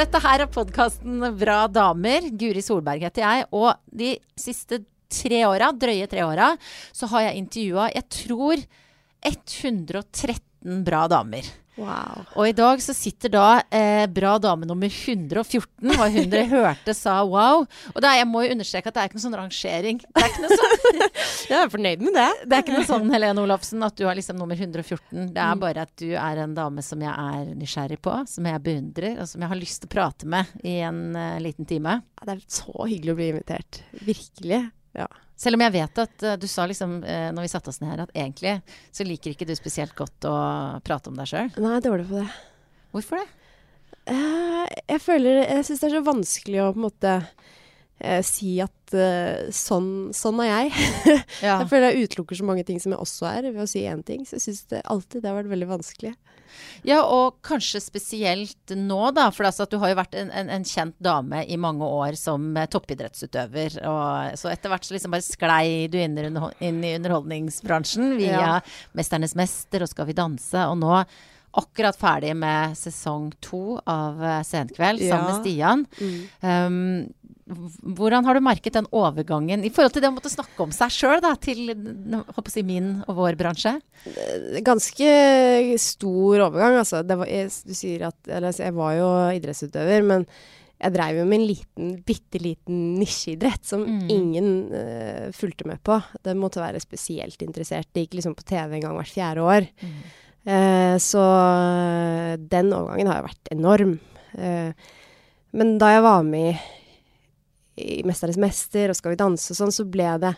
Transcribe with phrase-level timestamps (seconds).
[0.00, 2.30] Dette her er podkasten Bra damer.
[2.40, 3.48] Guri Solberg heter jeg.
[3.52, 4.78] Og de siste
[5.12, 6.54] tre åra, drøye tre åra,
[6.96, 8.62] så har jeg intervjua, jeg tror,
[9.28, 11.44] 113 bra damer.
[11.78, 12.24] Wow.
[12.36, 16.92] Og i dag så sitter da eh, bra dame nummer 114, og hun dere hørte
[16.98, 17.62] sa wow.
[17.94, 20.00] Og er, jeg må jo understreke at det er ikke noen sånn rangering.
[20.02, 21.04] Det er ikke noe sånn,
[21.50, 22.26] Jeg er fornøyd med det.
[22.50, 25.30] det er ikke noe sånn Helene Olafsen, at du er liksom nummer 114.
[25.30, 25.46] Det Mm.
[25.46, 29.16] er bare at du er en dame som jeg er nysgjerrig på, som jeg beundrer,
[29.22, 31.96] og som jeg har lyst til å prate med i en uh, liten time.
[32.20, 33.80] Ja, Det er så hyggelig å bli invitert.
[34.04, 34.60] Virkelig.
[34.96, 35.06] Ja.
[35.40, 37.94] Selv om jeg vet at eh, du sa liksom, uh, når vi satte oss ned
[37.94, 38.56] her, at egentlig
[38.92, 40.36] så liker ikke du spesielt godt å
[40.84, 41.52] prate om deg sjøl.
[41.56, 42.26] Nei, jeg er dårlig på det.
[42.92, 43.28] Hvorfor det?
[44.10, 47.14] Eh, jeg føler Jeg syns det er så vanskelig å på en måte
[48.00, 50.72] eh, si at eh, sånn, sånn er jeg.
[51.40, 51.60] Ja.
[51.62, 54.02] Jeg føler jeg utelukker så mange ting som jeg også er, ved å si én
[54.04, 54.26] ting.
[54.28, 56.12] Så jeg syns alltid det har vært veldig vanskelig.
[56.86, 59.28] Ja, og kanskje spesielt nå, da.
[59.34, 62.50] For altså du har jo vært en, en, en kjent dame i mange år som
[62.56, 63.80] eh, toppidrettsutøver.
[63.88, 68.54] Og, så etter hvert så liksom bare sklei du inn inn i underholdningsbransjen via Ja.
[68.96, 70.66] 'Mesternes mester' og 'Skal vi danse'.
[70.70, 71.04] Og nå
[71.60, 75.86] akkurat ferdig med sesong to av eh, Senkveld sammen med Stian.
[75.96, 76.28] Stian.
[76.40, 77.08] Um,
[77.50, 80.92] hvordan har du merket den overgangen i forhold til det å måtte snakke om seg
[80.94, 83.74] sjøl, da, til å min og vår bransje?
[84.66, 85.10] Ganske
[85.82, 87.02] stor overgang, altså.
[87.06, 89.10] Det var, jeg, du sier at eller, altså, Jeg var jo
[89.40, 90.26] idrettsutøver, men
[90.80, 94.06] jeg dreiv jo med en liten, bitte liten nisjeidrett som Mm.
[94.08, 95.98] ingen uh, fulgte med på.
[96.24, 97.90] Det måtte være spesielt interessert.
[97.92, 99.68] Det gikk liksom på TV en gang hvert fjerde år.
[100.40, 103.98] Eh, så eh, den overgangen har jo vært enorm.
[104.32, 104.72] Uh,
[105.52, 106.56] men da jeg var med
[107.76, 110.34] i, 'Mesternes mester' og 'Skal vi danse' og sånn, så ble det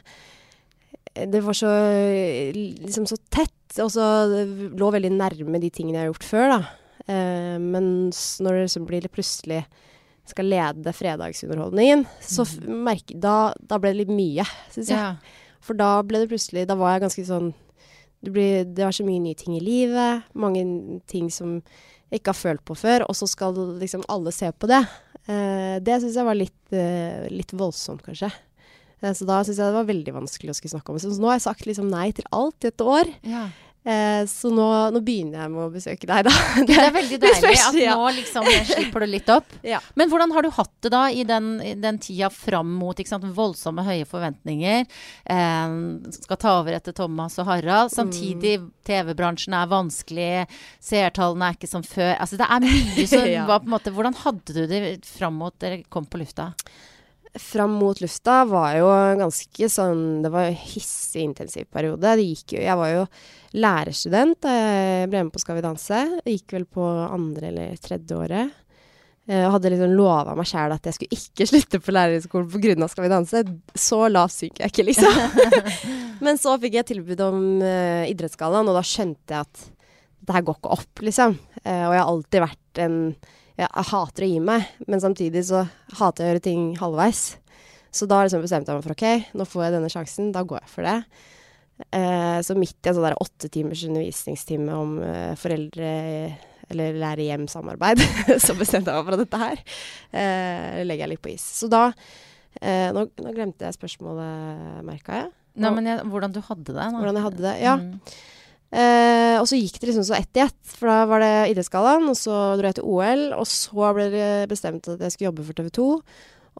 [1.14, 1.68] Det var så
[2.52, 4.32] liksom så tett, og så
[4.72, 6.60] lå veldig nærme de tingene jeg har gjort før, da.
[7.12, 9.66] Eh, men når det liksom blir plutselig
[10.24, 14.96] skal lede fredagsunderholdningen, så f merke, da, da ble det litt mye, syns jeg.
[14.96, 15.16] Ja.
[15.62, 17.52] For da ble det plutselig Da var jeg ganske sånn
[18.18, 20.26] Det, blir, det var så mye nye ting i livet.
[20.34, 20.62] Mange
[21.10, 21.60] ting som
[22.10, 23.04] jeg ikke har følt på før.
[23.08, 24.82] Og så skal liksom alle se på det.
[25.30, 28.32] Eh, det syns jeg var litt, eh, litt voldsomt, kanskje.
[29.02, 31.04] Eh, så da syns jeg det var veldig vanskelig å skulle snakke om det.
[31.04, 33.12] Så nå har jeg sagt liksom nei til alt i et år.
[33.22, 33.48] Ja.
[33.84, 36.32] Eh, så nå, nå begynner jeg med å besøke deg, da.
[36.68, 39.56] Det er veldig deilig at nå liksom slipper du litt opp.
[39.66, 39.80] Ja.
[39.98, 43.82] Men hvordan har du hatt det da i den, den tida fram mot sant, voldsomme
[43.86, 44.86] høye forventninger?
[45.26, 45.74] Eh,
[46.20, 47.90] skal ta over etter Thomas og Harald.
[47.94, 50.30] Samtidig, TV-bransjen er vanskelig.
[50.82, 52.14] Seertallene er ikke som før.
[52.22, 53.46] Altså det er mye som Ja.
[53.48, 56.52] var på en måte Hvordan hadde du det fram mot dere kom på lufta?
[57.40, 62.10] Fram mot lufta var jo ganske sånn Det var jo hissig intensiv periode.
[62.18, 63.06] Det gikk jo Jeg var jo
[63.56, 66.02] lærerstudent da jeg ble med på Skal vi danse.
[66.28, 68.58] Gikk vel på andre eller tredje året.
[69.30, 72.88] Jeg hadde liksom lova meg sjæl at jeg skulle ikke slutte på lærerhøgskolen pga.
[72.90, 73.44] Skal vi danse.
[73.78, 75.68] Så lavt synker jeg ikke, liksom.
[76.26, 79.68] Men så fikk jeg tilbud om uh, Idrettsgallaen, og da skjønte jeg at
[80.22, 81.38] det her går ikke opp, liksom.
[81.62, 82.98] Uh, og jeg har alltid vært en
[83.62, 85.64] jeg, jeg hater å gi meg, men samtidig så
[85.98, 87.22] hater jeg å gjøre ting halvveis.
[87.92, 90.62] Så da liksom bestemte jeg meg for ok, nå får jeg denne sjansen, da går
[90.62, 90.96] jeg for det.
[91.98, 97.26] Eh, så midt i en sånn der åtte timers undervisningstime om eh, foreldre- eller lære
[97.26, 98.00] hjem-samarbeid,
[98.44, 101.44] så bestemte jeg meg for at dette her eh, legger jeg litt på is.
[101.58, 101.88] Så da
[102.62, 105.32] eh, nå, nå glemte jeg spørsmålet, merka jeg.
[105.60, 106.86] Nei, men jeg, hvordan du hadde det?
[106.94, 107.02] Nå.
[107.02, 107.56] Hvordan jeg hadde det.
[107.60, 107.74] Ja.
[107.76, 107.98] Mm.
[108.72, 110.60] Eh, og så gikk det liksom så ett i ett.
[110.64, 113.24] For da var det Idrettsgallaen, og så dro jeg til OL.
[113.36, 115.88] Og så ble det bestemt at jeg skulle jobbe for TV 2.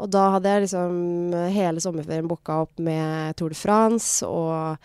[0.02, 0.92] Og da hadde jeg liksom
[1.52, 4.78] hele sommerferien booka opp med Tour de France og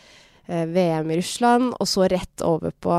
[0.48, 2.98] eh, VM i Russland, og så rett over på,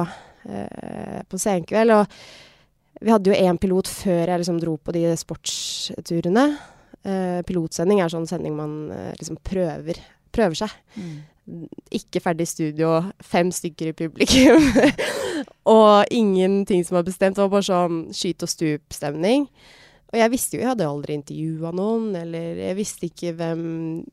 [0.48, 1.92] eh, på Senkveld.
[1.98, 6.46] Og vi hadde jo én pilot før jeg liksom dro på de sportsturene.
[7.04, 10.00] Eh, pilotsending er sånn sending man eh, liksom prøver,
[10.34, 11.18] prøver seg Mm.
[11.94, 14.64] Ikke ferdig studio, fem stykker i publikum.
[15.78, 17.36] og ingenting som var bestemt.
[17.36, 19.48] Det var bare sånn skyt og stup-stemning.
[20.08, 23.66] Og jeg visste jo, jeg hadde aldri intervjua noen, eller jeg visste ikke hvem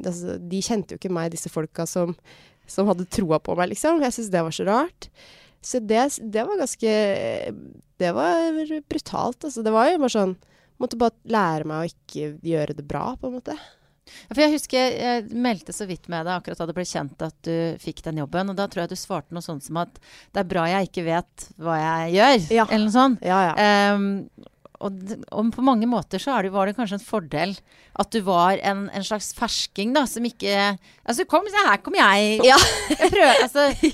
[0.04, 2.12] altså, De kjente jo ikke meg, disse folka som,
[2.68, 4.04] som hadde troa på meg, liksom.
[4.04, 5.10] Jeg syntes det var så rart.
[5.66, 6.92] Så det, det var ganske
[7.98, 8.60] Det var
[8.92, 9.64] brutalt, altså.
[9.64, 10.36] Det var jo bare sånn
[10.84, 13.54] Måtte bare lære meg å ikke gjøre det bra, på en måte.
[14.30, 17.38] For jeg husker jeg meldte så vidt med deg akkurat da det ble kjent at
[17.48, 18.52] du fikk den jobben.
[18.52, 19.98] Og da tror jeg du svarte noe sånt som at
[20.36, 22.36] det er bra jeg ikke vet hva jeg gjør.
[22.60, 22.68] Ja.
[22.69, 23.25] Eller noe sånt.
[23.25, 23.96] Ja, ja.
[23.96, 24.12] Um,
[24.84, 24.98] og,
[25.31, 27.54] og på mange måter så er det, var det kanskje en fordel
[27.96, 30.56] at du var en, en slags fersking, da, som ikke
[31.06, 32.42] Altså, kom, her kommer jeg.
[32.48, 32.58] Ja.
[32.92, 33.94] jeg prøver, altså, i,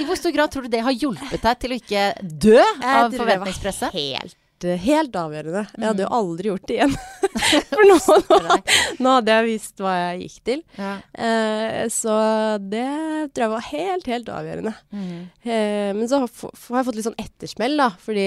[0.00, 2.06] I hvor stor grad tror du det har hjulpet deg til å ikke
[2.46, 3.94] dø av forventningspresset?
[3.94, 4.36] Helt,
[4.82, 5.62] helt avgjørende.
[5.76, 6.16] Jeg hadde jo Mm.
[6.18, 6.96] aldri gjort det igjen.
[7.76, 7.96] For nå,
[8.30, 8.56] nå,
[9.04, 10.62] nå hadde jeg visst hva jeg gikk til.
[10.80, 10.92] Ja.
[11.12, 12.16] Eh, så
[12.62, 12.86] det
[13.36, 14.74] tror jeg var helt, helt avgjørende.
[14.90, 15.22] Mm.
[15.46, 17.90] Eh, men så har jeg fått litt sånn ettersmell, da.
[18.02, 18.26] Fordi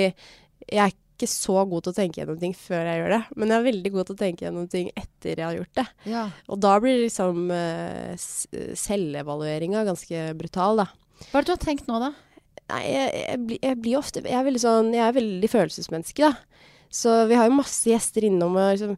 [0.70, 3.22] jeg er ikke så god til å tenke gjennom ting før jeg gjør det.
[3.36, 5.88] Men jeg er veldig god til å tenke gjennom ting etter jeg har gjort det.
[6.14, 6.22] Ja.
[6.48, 8.14] Og da blir liksom eh,
[8.80, 10.88] selvevalueringa ganske brutal, da.
[11.30, 12.14] Hva er det du har tenkt nå, da?
[12.70, 16.66] Nei, jeg, jeg, jeg blir ofte Jeg er veldig sånn Jeg er veldig følelsesmenneske, da.
[16.94, 18.96] Så vi har jo masse gjester innom og liksom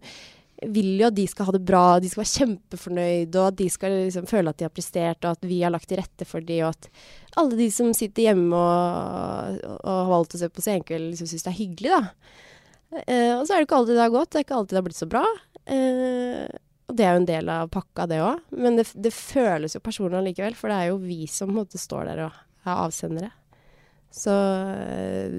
[0.61, 3.67] vil jo at de skal ha det bra, de skal være kjempefornøyde, og at de
[3.73, 6.45] skal liksom føle at de har prestert, og at vi har lagt til rette for
[6.45, 6.89] de, og at
[7.41, 11.53] alle de som sitter hjemme og, har valgt å se på Senkveld, liksom syns det
[11.53, 12.37] er hyggelig, da.
[13.07, 14.81] Eh, og så er det ikke alltid det har gått, det er ikke alltid det
[14.81, 15.25] har blitt så bra.
[15.65, 16.45] Eh,
[16.91, 18.41] og det er jo en del av pakka, det òg.
[18.53, 22.11] Men det, det føles jo personlig allikevel, for det er jo vi som måte står
[22.11, 23.31] der og er avsendere.
[24.11, 25.37] Så eh,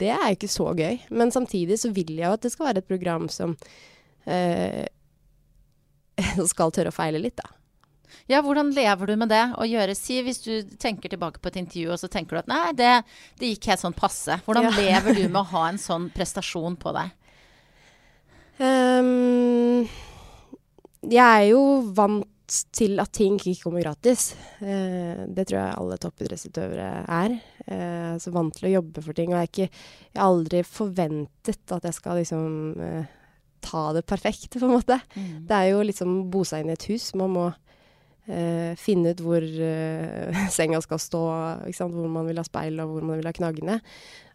[0.00, 0.98] det er ikke så gøy.
[1.12, 3.56] Men samtidig så vil jeg jo at det skal være et program som
[4.26, 4.86] eh,
[6.52, 7.50] skal tørre å feile litt, da.
[8.30, 9.42] Ja, hvordan lever du med det?
[9.58, 12.48] Å gjøre, si hvis du tenker tilbake på et intervju, og så tenker du at
[12.48, 12.92] nei, det,
[13.40, 14.38] det gikk helt sånn passe.
[14.46, 14.76] Hvordan Ja.
[14.86, 17.12] lever du med å ha en sånn prestasjon på deg?
[18.62, 19.82] Um,
[21.10, 21.64] jeg er jo
[21.96, 24.34] vant til at ting ikke kommer gratis.
[24.60, 27.36] Eh, det tror jeg alle toppidrettsutøvere er.
[27.64, 29.32] Eh, så vant til å jobbe for ting.
[29.32, 33.12] Og jeg har ikke jeg har aldri forventet at jeg skal liksom eh,
[33.64, 35.00] ta det perfekt, på en måte.
[35.14, 37.12] Det er jo liksom bo seg inn i et hus.
[37.18, 37.46] Man må
[38.28, 41.24] eh, finne ut hvor eh, senga skal stå,
[41.80, 43.80] hvor man vil ha speil og hvor man vil ha knaggene.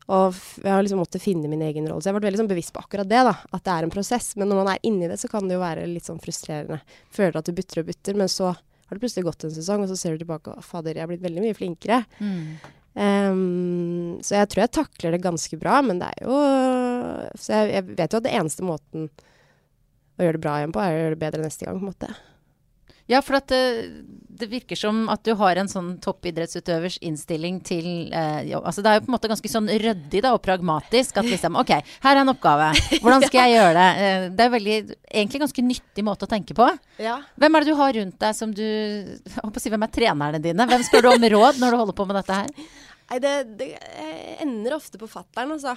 [0.10, 2.02] Og jeg har liksom måttet finne min egen rolle.
[2.02, 3.36] Så jeg har vært veldig sånn bevisst på akkurat det, da.
[3.54, 4.32] At det er en prosess.
[4.40, 6.80] Men når man er inni det, så kan det jo være litt sånn frustrerende.
[7.14, 9.92] Føler at du bytter og bytter, men så har det plutselig gått en sesong, og
[9.92, 12.00] så ser du tilbake og fader, jeg er blitt veldig mye flinkere.
[12.18, 12.58] Mm.
[13.00, 16.40] Um, så jeg tror jeg takler det ganske bra, men det er jo
[17.38, 19.06] Så jeg, jeg vet jo at det eneste måten
[20.18, 21.92] å gjøre det bra igjen på, er å gjøre det bedre neste gang, på en
[21.94, 22.10] måte.
[23.10, 23.60] Ja, for at det,
[24.40, 28.52] det virker som at du har en sånn toppidrettsutøvers innstilling til eh.
[28.60, 31.18] Altså det er jo på en måte ganske sånn ryddig da, og pragmatisk.
[31.18, 32.70] At liksom OK, her er en oppgave.
[33.02, 33.88] Hvordan skal jeg gjøre det?
[34.06, 34.78] Eh, det er veldig,
[35.10, 36.70] egentlig ganske nyttig måte å tenke på.
[37.02, 37.18] Ja.
[37.42, 39.96] Hvem er det du har rundt deg som du jeg på å si, Hvem er
[39.98, 40.70] trenerne dine?
[40.70, 42.70] Hvem spør du om råd når du holder på med dette her?
[43.10, 43.68] Nei, det, det
[44.44, 45.74] ender ofte på fattern, altså.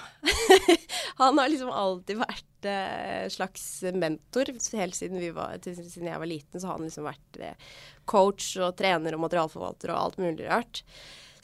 [1.21, 4.51] han har liksom alltid vært eh, slags mentor.
[4.77, 7.73] Helt siden, vi var, siden jeg var liten, så har han liksom vært eh,
[8.09, 10.83] coach og trener og materialforvalter og alt mulig rart.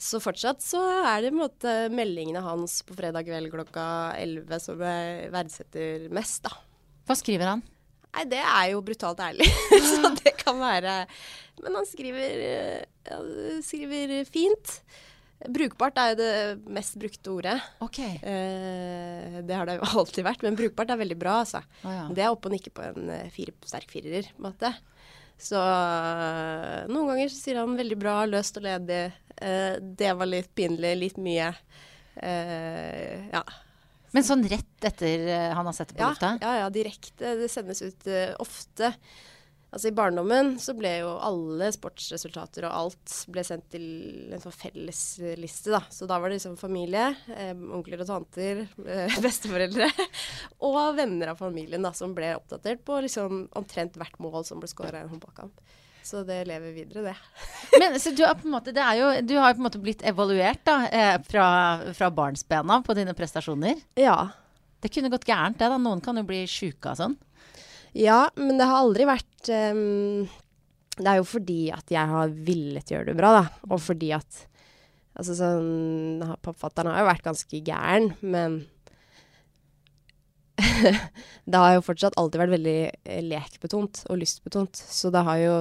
[0.00, 3.84] Så fortsatt så er det måte meldingene hans på fredag kveld klokka
[4.16, 6.54] 11 som jeg verdsetter mest, da.
[7.10, 7.66] Hva skriver han?
[8.14, 9.50] Nei, det er jo brutalt ærlig.
[9.90, 11.02] så det kan være
[11.60, 13.20] Men han skriver, eh, ja,
[13.66, 14.78] skriver fint.
[15.48, 16.32] Brukbart er jo det
[16.76, 17.54] mest brukte ordet.
[17.80, 17.98] Ok.
[18.04, 21.62] Eh, det har det jo alltid vært, men brukbart er veldig bra, altså.
[21.84, 22.02] Oh, ja.
[22.12, 24.72] Det er oppe og nikke på en eh, fire, sterk firer, på en måte.
[25.40, 29.00] Så eh, noen ganger så sier han veldig bra, løst og ledig.
[29.40, 31.48] Eh, det var litt pinlig, litt mye.
[32.20, 33.42] Eh, ja.
[34.12, 36.34] Men sånn rett etter eh, han har sett det på Ja, lufta?
[36.42, 37.36] ja, ja, direkte.
[37.40, 38.08] Det sendes ut
[38.42, 38.92] ofte.
[39.70, 43.84] Altså I barndommen så ble jo alle sportsresultater og alt ble sendt til
[44.34, 45.84] en sånn fellesliste, da.
[45.94, 49.86] Så da var det liksom familie, eh, onkler og tanter, eh, besteforeldre
[50.66, 54.70] og venner av familien da, som ble oppdatert på liksom omtrent hvert mål som ble
[54.70, 55.62] skåra i en håndballkamp.
[56.02, 57.16] Så det lever videre, det.
[57.80, 60.80] Men så du måte, det er jo, du har på en måte blitt evaluert da,
[60.88, 61.46] eh, fra,
[61.94, 63.78] fra barnsbena på dine prestasjoner.
[64.00, 64.18] Ja.
[64.80, 65.68] Det kunne gått gærent, det.
[65.68, 65.78] da.
[65.78, 67.18] Noen kan jo bli sjuke av sånn.
[67.96, 70.28] Ja, men det har aldri vært um,
[70.94, 73.44] Det er jo fordi at jeg har villet gjøre det bra, da.
[73.70, 74.46] Og fordi at
[75.20, 78.60] Altså sånn Pappafatteren har jo vært ganske gæren, men
[81.50, 84.76] det har jo fortsatt alltid vært veldig eh, lekbetont og lystbetont.
[84.76, 85.54] Så det har jo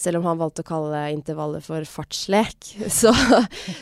[0.00, 2.70] selv om han valgte å kalle intervallet for fartslek,
[3.00, 3.12] så,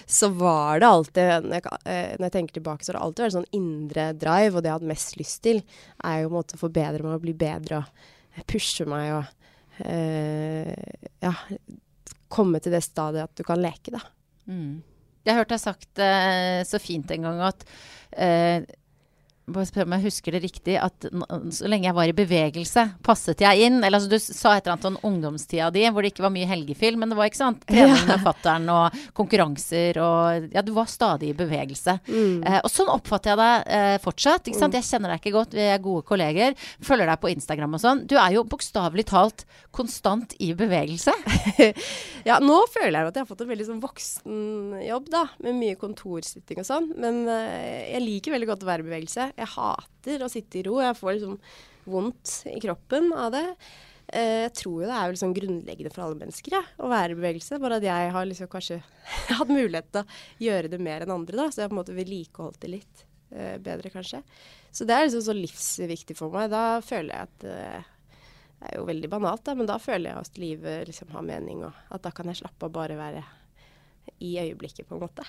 [0.06, 3.26] så var det alltid når jeg, eh, når jeg, tenker tilbake, så har det alltid
[3.26, 5.62] vært sånn indre drive, og det jeg har hatt mest lyst til,
[6.04, 10.74] er jo å forbedre meg og bli bedre og pushe meg og eh,
[11.22, 11.34] ja,
[12.30, 14.02] komme til det stadiet at du kan leke, da.
[14.50, 14.80] Mm.
[15.26, 17.64] Jeg har deg sagt uh, så fint en gang at
[18.16, 18.64] eh,
[19.54, 21.06] bare spør om jeg husker det riktig, at
[21.56, 23.80] så lenge jeg var i bevegelse, passet jeg inn.
[23.80, 26.48] Eller altså, du sa et eller annet om ungdomstida di hvor det ikke var mye
[26.50, 27.64] helgefilm, men det var ikke sant?
[27.70, 31.96] trening med fatter'n og konkurranser og Ja, du var stadig i bevegelse.
[32.08, 32.42] Mm.
[32.46, 34.48] Eh, og sånn oppfatter jeg deg eh, fortsatt.
[34.48, 34.74] ikke sant?
[34.74, 34.78] Mm.
[34.80, 36.56] Jeg kjenner deg ikke godt, vi er gode kolleger.
[36.84, 38.04] Følger deg på Instagram og sånn.
[38.10, 41.14] Du er jo bokstavelig talt konstant i bevegelse.
[42.28, 45.24] ja, nå føler jeg at jeg har fått en veldig sånn voksen jobb, da.
[45.44, 46.90] Med mye kontorsitting og sånn.
[47.00, 49.30] Men eh, jeg liker veldig godt å være i bevegelse.
[49.40, 50.78] Jeg hater å sitte i ro.
[50.84, 51.38] Jeg får liksom
[51.90, 53.46] vondt i kroppen av det.
[54.10, 57.18] Eh, jeg tror jo det er liksom grunnleggende for alle mennesker ja, å være i
[57.18, 57.60] bevegelse.
[57.62, 58.80] Bare at jeg har liksom kanskje
[59.38, 61.38] hatt mulighet til å gjøre det mer enn andre.
[61.38, 63.04] da, Så jeg har på en måte vedlikeholdt det litt
[63.36, 64.22] uh, bedre, kanskje.
[64.74, 66.50] Så det er liksom så livsviktig for meg.
[66.52, 67.92] Da føler jeg at uh,
[68.60, 71.62] Det er jo veldig banalt, da, men da føler jeg at livet liksom har mening,
[71.68, 73.22] og at da kan jeg slappe av bare være
[74.20, 75.24] i øyeblikket, på en måte.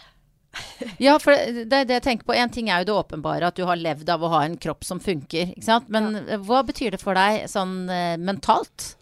[1.05, 3.63] ja, for det, det, jeg tenker på, En ting er jo det åpenbare, at du
[3.67, 5.53] har levd av å ha en kropp som funker.
[5.55, 5.89] ikke sant?
[5.93, 6.39] Men ja.
[6.43, 8.95] hva betyr det for deg sånn uh, mentalt?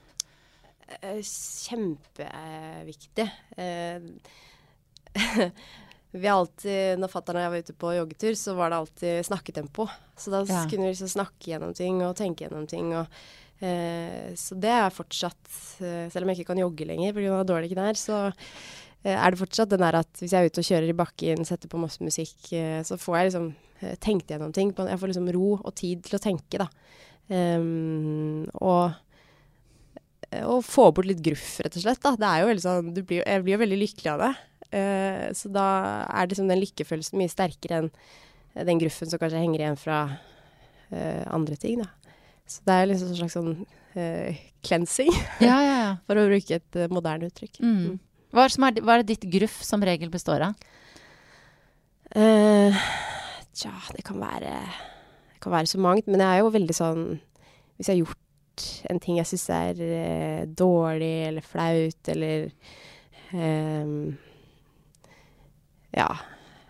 [0.99, 3.27] Uh, kjempeviktig.
[3.57, 3.99] Uh,
[6.21, 9.83] vi alltid, når fatter'n og jeg var ute på joggetur, så var det alltid snakketempo.
[10.19, 10.63] Så da ja.
[10.69, 12.87] kunne vi liksom snakke gjennom ting og tenke gjennom ting.
[12.97, 13.21] Og,
[13.59, 17.41] så det er fortsatt Selv om jeg ikke kan jogge lenger pga.
[17.43, 18.31] dårlige knær, så Eh,
[19.07, 21.71] er det fortsatt den der at hvis jeg er ute og kjører i bakken, setter
[21.71, 23.45] på masse musikk, eh, så får jeg liksom
[23.79, 24.73] eh, tenkt gjennom ting.
[24.75, 26.67] Jeg får liksom ro og tid til å tenke, da.
[27.29, 28.97] Um, og,
[30.41, 32.01] og få bort litt gruff, rett og slett.
[32.03, 32.15] Da.
[32.19, 34.31] Det er jo veldig sånn blir, Jeg blir jo veldig lykkelig av det.
[34.69, 35.67] Uh, så da
[36.09, 37.93] er liksom den lykkefølelsen mye sterkere enn
[38.67, 40.01] den gruffen som kanskje henger igjen fra
[40.91, 41.87] uh, andre ting, da.
[42.49, 45.89] Så det er liksom en slags sånn uh, cleansing, ja, ja, ja.
[46.09, 47.61] for å bruke et moderne uttrykk.
[47.63, 47.99] Mm.
[48.29, 50.67] Hva er, er, hva er, det ditt gruff som regel består av?
[52.09, 52.73] Uh,
[53.53, 56.07] tja, det kan være Det kan være så mangt.
[56.09, 57.03] Men jeg er jo veldig sånn
[57.77, 58.25] Hvis jeg har gjort
[58.89, 62.49] en ting jeg syns er uh, dårlig eller flaut eller
[63.31, 64.17] um,
[65.95, 66.09] Ja.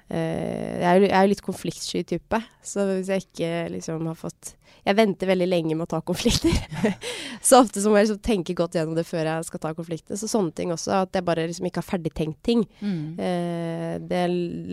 [0.10, 4.56] Uh, jeg er jo litt konfliktsky type, så hvis jeg ikke liksom har fått
[4.88, 6.56] Jeg venter veldig lenge med å ta konflikter.
[7.46, 10.18] så ofte så må jeg liksom tenke godt gjennom det før jeg skal ta konflikter.
[10.18, 11.04] Så sånne ting også.
[11.04, 12.64] At jeg bare liksom ikke har ferdigtenkt ting.
[12.80, 13.20] Mm.
[13.20, 14.24] Uh, det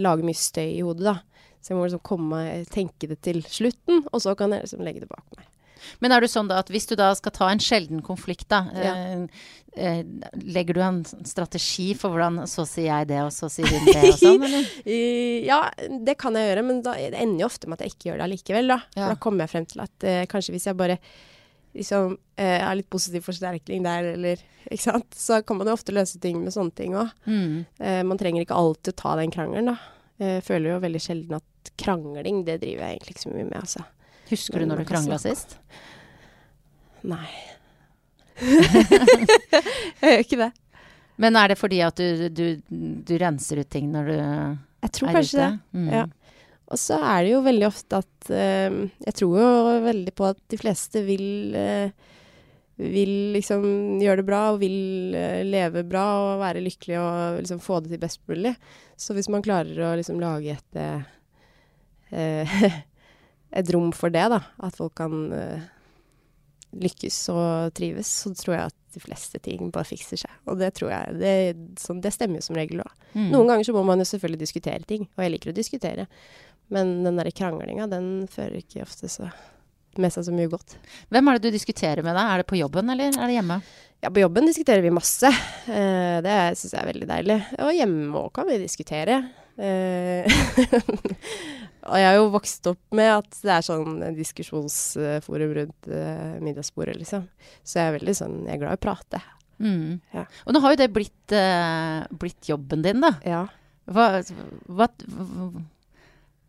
[0.07, 1.19] lager mye støy i hodet, da.
[1.61, 2.41] Så jeg må liksom komme,
[2.71, 5.51] tenke det til slutten, og så kan jeg liksom legge det bak meg.
[6.01, 8.65] Men er det sånn da at hvis du da skal ta en sjelden konflikt, da,
[8.75, 8.95] ja.
[8.97, 10.03] eh, eh,
[10.43, 14.03] legger du en strategi for hvordan så sier jeg det, og så sier hun det,
[14.09, 14.75] og sånn, eller?
[15.51, 15.61] ja,
[16.09, 18.21] det kan jeg gjøre, men da, det ender jo ofte med at jeg ikke gjør
[18.21, 18.83] det allikevel, da.
[18.97, 21.01] For da kommer jeg frem til at eh, kanskje hvis jeg bare
[21.77, 25.95] liksom eh, er litt positiv forsterkning der, eller ikke sant, så kan man jo ofte
[25.95, 27.13] løse ting med sånne ting òg.
[27.29, 27.67] Mm.
[27.79, 29.77] Eh, man trenger ikke alltid å ta den krangelen, da.
[30.17, 33.59] Jeg føler jo veldig sjelden at krangling, det driver jeg egentlig ikke så mye med,
[33.61, 33.85] altså.
[34.31, 35.59] Husker du når du krangla sist?
[37.07, 37.27] Nei.
[38.43, 40.53] jeg gjør ikke det.
[41.23, 44.17] Men er det fordi at du, du, du renser ut ting når du
[44.87, 45.47] jeg tror er kanskje ute?
[45.49, 45.79] Det.
[45.79, 45.89] Mm.
[45.95, 46.05] Ja.
[46.67, 49.49] Og så er det jo veldig ofte at uh, Jeg tror jo
[49.87, 52.13] veldig på at de fleste vil uh,
[52.77, 53.63] vil liksom
[54.03, 57.95] gjøre det bra og vil uh, leve bra og være lykkelig og liksom få det
[57.95, 58.53] til best mulig.
[59.01, 60.73] Så hvis man klarer å liksom lage et
[63.57, 64.43] et rom for det, da.
[64.67, 65.65] At folk kan uh,
[66.77, 68.11] lykkes og trives.
[68.25, 70.37] Så tror jeg at de fleste ting bare fikser seg.
[70.49, 71.35] Og det tror jeg Det,
[71.81, 72.93] sånn, det stemmer jo som regel òg.
[73.15, 73.31] Mm.
[73.33, 76.07] Noen ganger så må man jo selvfølgelig diskutere ting, og jeg liker å diskutere.
[76.73, 79.31] Men den derre kranglinga, den fører ikke ofte så
[80.01, 80.77] med seg så mye godt.
[81.13, 82.27] Hvem er det du diskuterer med deg?
[82.29, 83.61] Er det på jobben, eller er det hjemme?
[84.05, 85.31] Ja, på jobben diskuterer vi masse.
[85.69, 87.39] Uh, det syns jeg er veldig deilig.
[87.65, 89.23] Og hjemme òg kan vi diskutere.
[89.57, 90.27] Uh,
[91.87, 96.97] Og jeg har jo vokst opp med at det er sånn diskusjonsforum rundt uh, middagsbordet,
[96.99, 97.29] liksom.
[97.63, 99.23] Så jeg er veldig sånn Jeg er glad i å prate.
[99.63, 100.01] Mm.
[100.13, 100.27] Ja.
[100.45, 103.15] Og nå har jo det blitt, eh, blitt jobben din, da.
[103.25, 103.47] Ja.
[103.87, 104.21] Hva,
[104.67, 104.89] hva,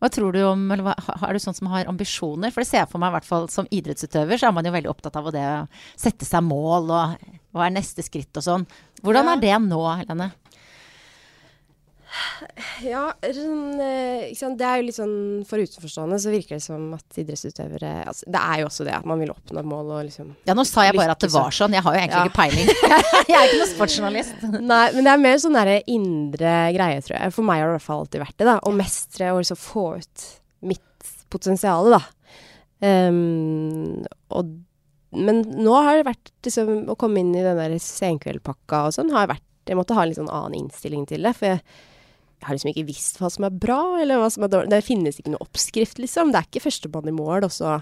[0.02, 0.96] hva, tror du om Eller hva,
[1.28, 2.50] er du sånn som har ambisjoner?
[2.50, 4.74] For det ser jeg for meg, i hvert fall som idrettsutøver, så er man jo
[4.74, 8.68] veldig opptatt av det å sette seg mål, og hva er neste skritt og sånn.
[9.00, 9.36] Hvordan ja.
[9.36, 10.32] er det nå, Helene?
[12.80, 17.18] Ja, sånn, eh, det er jo litt sånn For utenforstående så virker det som at
[17.20, 20.54] idrettsutøvere altså, Det er jo også det at man vil oppnå mål og liksom Ja,
[20.56, 21.74] nå sa jeg bare at det var sånn.
[21.76, 22.30] Jeg har jo egentlig Ja.
[22.30, 22.70] ikke peiling.
[23.28, 24.46] jeg er ikke noen sportsjournalist.
[24.56, 27.34] Nei, men det er mer sånn derre indre greie, tror jeg.
[27.36, 28.56] For meg har det i hvert fall alltid vært det, da.
[28.64, 30.24] Å mestre og liksom få ut
[30.72, 32.00] mitt potensial, da.
[32.80, 34.54] Um, og,
[35.12, 39.10] men nå har det vært liksom Å komme inn i den der senkveldpakka og sånn,
[39.10, 41.34] har vært Jeg måtte ha en litt sånn annen innstilling til det.
[41.36, 41.60] For jeg,
[42.38, 44.70] jeg har liksom ikke visst hva som er bra, eller hva som er dårlig.
[44.70, 46.30] Det finnes ikke noe oppskrift, liksom.
[46.30, 47.78] Det er ikke førstemann i mål, og så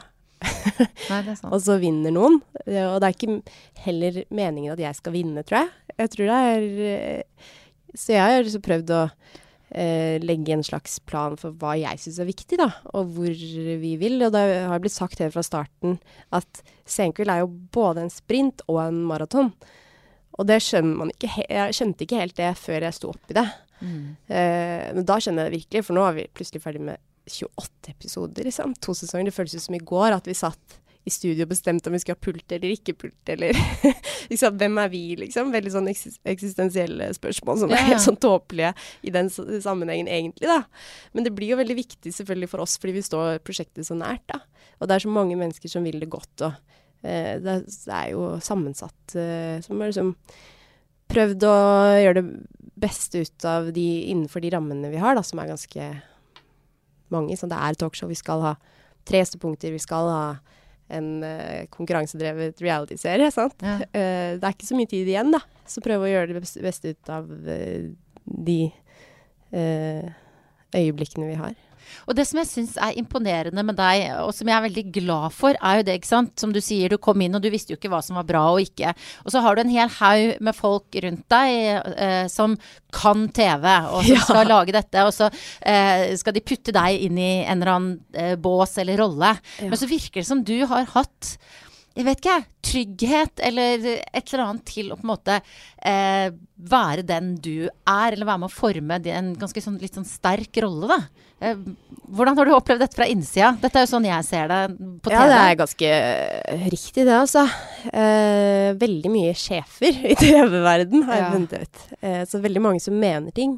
[1.09, 1.21] Nei,
[1.53, 2.39] og så vinner noen.
[2.65, 3.37] Og det er ikke
[3.87, 5.75] heller meningen at jeg skal vinne, tror jeg.
[5.97, 7.51] Jeg tror det er eh,
[7.97, 12.21] Så jeg har liksom prøvd å eh, legge en slags plan for hva jeg syns
[12.25, 12.71] er viktig, da.
[12.97, 13.33] Og hvor
[13.85, 14.19] vi vil.
[14.25, 15.99] Og det har blitt sagt helt fra starten
[16.37, 19.53] at senkveld er jo både en sprint og en maraton.
[20.37, 23.47] Og det skjønner man ikke Jeg skjønte ikke helt det før jeg sto oppi det.
[23.81, 24.17] Mm.
[24.29, 27.93] Eh, men da kjenner jeg det virkelig, for nå er vi plutselig ferdig med 28
[27.93, 28.75] episoder, liksom.
[28.83, 29.31] To sesonger.
[29.31, 32.01] Det føles ut som i går at vi satt i studio og bestemte om vi
[32.03, 33.55] skulle ha pult eller ikke pult, eller
[34.33, 35.53] liksom, hvem er vi, liksom?
[35.55, 38.73] Veldig sånn eksis eksistensielle spørsmål som Ja, er helt sånn tåpelige
[39.07, 40.65] i den sammenhengen, egentlig, da.
[41.15, 44.27] Men det blir jo veldig viktig selvfølgelig for oss, fordi vi står prosjektet så nært,
[44.33, 44.43] da.
[44.81, 46.59] Og det er så mange mennesker som vil det godt, og
[47.07, 50.15] eh, det, er, det er jo sammensatt eh, som er liksom
[51.13, 51.57] prøvd å
[52.03, 52.27] gjøre det
[52.77, 55.89] beste ut av de innenfor de rammene vi har, da, som er ganske
[57.15, 57.37] mange.
[57.39, 58.11] Så det er talkshow.
[58.11, 58.55] Vi skal ha
[59.07, 59.73] tre støttepunkter.
[59.75, 60.25] Vi skal ha
[60.93, 63.31] en uh, konkurransedrevet realityserie.
[63.35, 63.57] sant?
[63.63, 63.79] Ja.
[63.91, 65.43] Uh, det er ikke så mye tid igjen, da.
[65.67, 67.89] Så prøve å gjøre det beste, ut av uh,
[68.27, 68.61] de
[70.77, 71.55] øyeblikkene vi har.
[72.07, 75.35] Og det som jeg syns er imponerende med deg, og som jeg er veldig glad
[75.37, 76.33] for, er jo det, ikke sant.
[76.41, 78.45] Som du sier, du kom inn og du visste jo ikke hva som var bra
[78.55, 78.95] og ikke.
[79.25, 81.57] Og så har du en hel haug med folk rundt deg
[81.97, 82.57] eh, som
[82.97, 84.23] kan TV, og som Ja.
[84.25, 85.05] skal lage dette.
[85.07, 85.31] Og så
[85.67, 89.35] eh, skal de putte deg inn i en eller annen eh, bås eller rolle.
[89.61, 89.69] Ja.
[89.71, 91.37] Men så virker det som du har hatt
[91.97, 95.37] jeg vet ikke, trygghet eller et eller annet til å på en måte
[95.81, 100.09] eh, være den du er, eller være med å forme en ganske sånn, litt sånn
[100.09, 101.25] sterk rolle, da.
[101.41, 101.63] Eh,
[102.17, 103.55] hvordan har du opplevd dette fra innsida?
[103.63, 105.17] Dette er jo sånn jeg ser det på TV.
[105.17, 107.47] Ja, det er ganske eh, riktig det, altså.
[107.89, 111.85] Eh, veldig mye sjefer i TV-verden har jeg funnet ut.
[112.01, 113.57] Eh, så veldig mange som mener ting.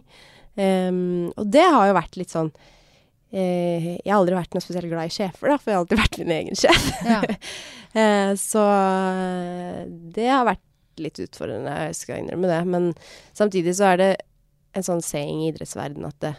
[0.58, 2.50] Em, og det har jo vært litt sånn
[3.32, 6.02] eh, Jeg har aldri vært noe spesielt glad i sjefer, da, for jeg har alltid
[6.02, 6.88] vært min egen sjef.
[7.08, 7.22] Ja.
[7.96, 12.58] Eh, så eh, det har vært litt utfordrende, jeg skal innrømme det.
[12.68, 12.90] Men
[13.34, 14.08] samtidig så er det
[14.76, 16.34] en sånn saying i idrettsverdenen at det,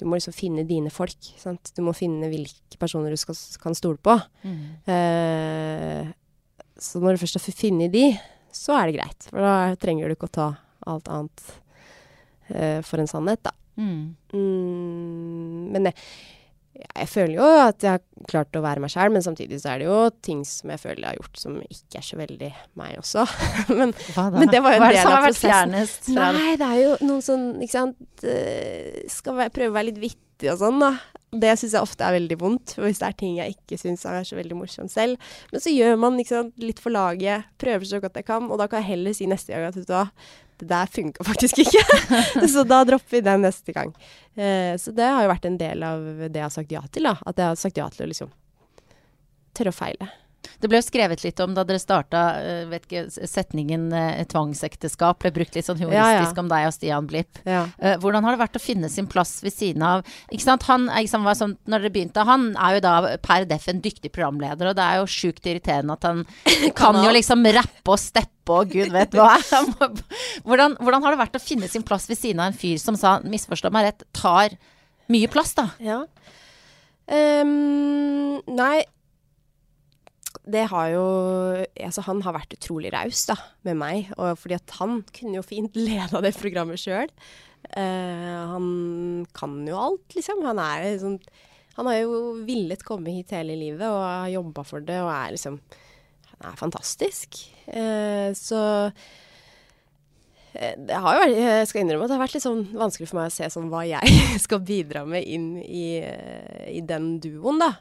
[0.00, 1.28] du må liksom finne dine folk.
[1.36, 1.72] Sant?
[1.76, 4.16] Du må finne hvilke personer du skal, kan stole på.
[4.48, 4.64] Mm.
[4.94, 6.10] Eh,
[6.80, 8.06] så når du først har funnet de,
[8.54, 9.28] så er det greit.
[9.28, 10.48] For da trenger du ikke å ta
[10.88, 11.46] alt annet
[12.54, 13.54] eh, for en sannhet, da.
[13.78, 14.16] Mm.
[14.34, 15.96] Mm, men jeg,
[16.78, 19.82] jeg føler jo at jeg har klart å være meg sjæl, men samtidig så er
[19.82, 22.96] det jo ting som jeg føler jeg har gjort som ikke er så veldig meg
[23.00, 23.26] også.
[23.78, 23.94] men?
[24.36, 26.16] Men det var jo en Hva del av prosessen.
[26.18, 30.02] Nei, det er jo noen sånn, ikke sant eh, Skal være, prøve å være litt
[30.02, 30.92] vittig og sånn, da.
[31.28, 34.22] Det syns jeg ofte er veldig vondt, hvis det er ting jeg ikke syns er
[34.24, 35.30] så veldig morsomt selv.
[35.52, 38.68] Men så gjør man sant, litt for laget, prøver så godt jeg kan, og da
[38.70, 39.76] kan jeg heller si neste gang at
[40.58, 41.82] det der funka faktisk ikke.
[42.54, 43.92] så da dropper vi den neste gang.
[44.34, 47.08] Eh, så det har jo vært en del av det jeg har sagt ja til,
[47.08, 47.16] da.
[47.26, 48.32] At jeg har sagt ja til å liksom
[49.58, 50.10] tørre å feile.
[50.58, 52.22] Det ble jo skrevet litt om da dere starta
[52.70, 55.20] vet ikke, setningen eh, tvangsekteskap.
[55.22, 56.42] Ble brukt litt sånn humoristisk Ja, ja.
[56.42, 57.40] om deg og Stian Blipp.
[57.48, 57.64] Ja.
[57.78, 60.88] Eh, hvordan har det vært å finne sin plass ved siden av ikke sant, han,
[61.00, 64.12] ikke sant, var sånn, Når dere begynte, han er jo da per def en dyktig
[64.14, 66.24] programleder, og det er jo sjukt irriterende at han
[66.78, 69.36] kan jo liksom rappe og steppe og gud vet hva.
[70.46, 72.96] hvordan, hvordan har det vært å finne sin plass ved siden av en fyr som
[72.98, 74.56] sa, misforstå meg rett, tar
[75.12, 75.70] mye plass, da?
[75.80, 76.02] Ja.
[77.08, 78.84] Um, nei
[80.46, 81.04] Det har jo
[81.82, 83.26] Altså, han har vært utrolig raus,
[83.66, 84.10] med meg.
[84.16, 87.10] Og fordi at han kunne jo fint leda det programmet sjøl.
[87.74, 90.44] han kan jo alt, liksom.
[90.46, 91.18] Han er liksom
[91.76, 95.34] Han har jo villet komme hit hele livet og har jobba for det og er
[95.36, 95.60] liksom
[96.38, 97.42] Han er fantastisk.
[97.68, 98.92] Uh, så
[100.58, 103.10] Eh, det har jo vært, jeg skal innrømme at det har vært litt sånn vanskelig
[103.10, 107.16] for meg å se sånn hva jeg skal bidra med inn i, eh, i den
[107.22, 107.74] duoen, da.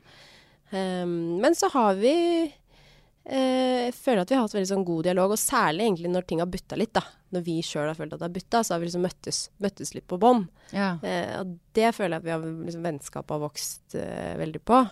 [0.75, 5.07] Ehm, men så har vi eh, Jeg føler at vi har hatt veldig sånn god
[5.07, 7.03] dialog, og særlig egentlig når ting har butta litt, da.
[7.35, 9.93] Når vi sjøl har følt at det har butta, så har vi liksom møttes, møttes
[9.95, 10.45] litt på bånn.
[10.71, 10.95] Ja.
[11.03, 14.83] Eh, og det føler jeg at vi har liksom vennskapet har vokst eh, veldig på.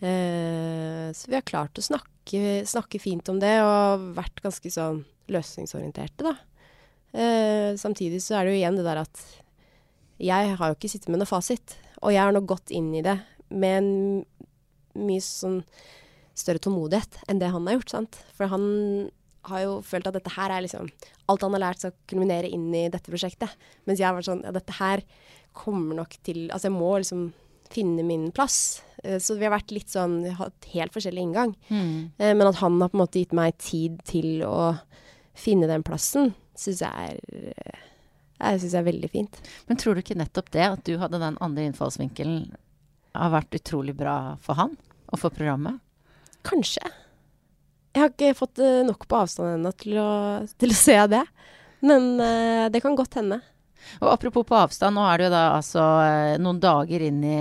[0.00, 5.04] Eh, så vi har klart å snakke, snakke fint om det, og vært ganske sånn
[5.32, 6.36] løsningsorienterte, da.
[7.16, 9.20] Eh, samtidig så er det jo igjen det der at
[10.22, 11.76] jeg har jo ikke sittet med noe fasit.
[12.02, 13.90] Og jeg har nå gått inn i det med en
[14.96, 15.60] mye sånn
[16.36, 17.92] større tålmodighet enn det han har gjort.
[17.94, 18.18] sant?
[18.36, 18.66] For han
[19.46, 20.88] har jo følt at dette her er liksom
[21.30, 23.52] Alt han har lært skal kulminere inn i dette prosjektet.
[23.86, 25.02] Mens jeg har vært sånn Ja, dette her
[25.56, 27.28] kommer nok til Altså, jeg må liksom
[27.70, 28.82] finne min plass.
[29.02, 31.54] Eh, Så vi har vært litt sånn Hatt helt forskjellig inngang.
[31.70, 32.10] Mm.
[32.18, 34.78] Eh, Men at han har på en måte gitt meg tid til å
[35.36, 37.80] finne den plassen, syns jeg er eh,
[38.40, 39.40] Jeg syns jeg er veldig fint.
[39.68, 42.54] Men tror du ikke nettopp det, at du hadde den andre innfallsvinkelen,
[43.16, 44.76] har vært utrolig bra for han
[45.10, 45.80] og for programmet?
[46.46, 46.82] Kanskje.
[47.96, 49.98] Jeg har ikke fått eh, nok på avstand ennå til,
[50.60, 51.24] til å se det.
[51.86, 53.40] Men uh, det kan godt hende.
[54.00, 57.36] Og apropos på avstand, nå er det jo da altså eh, noen dager inn i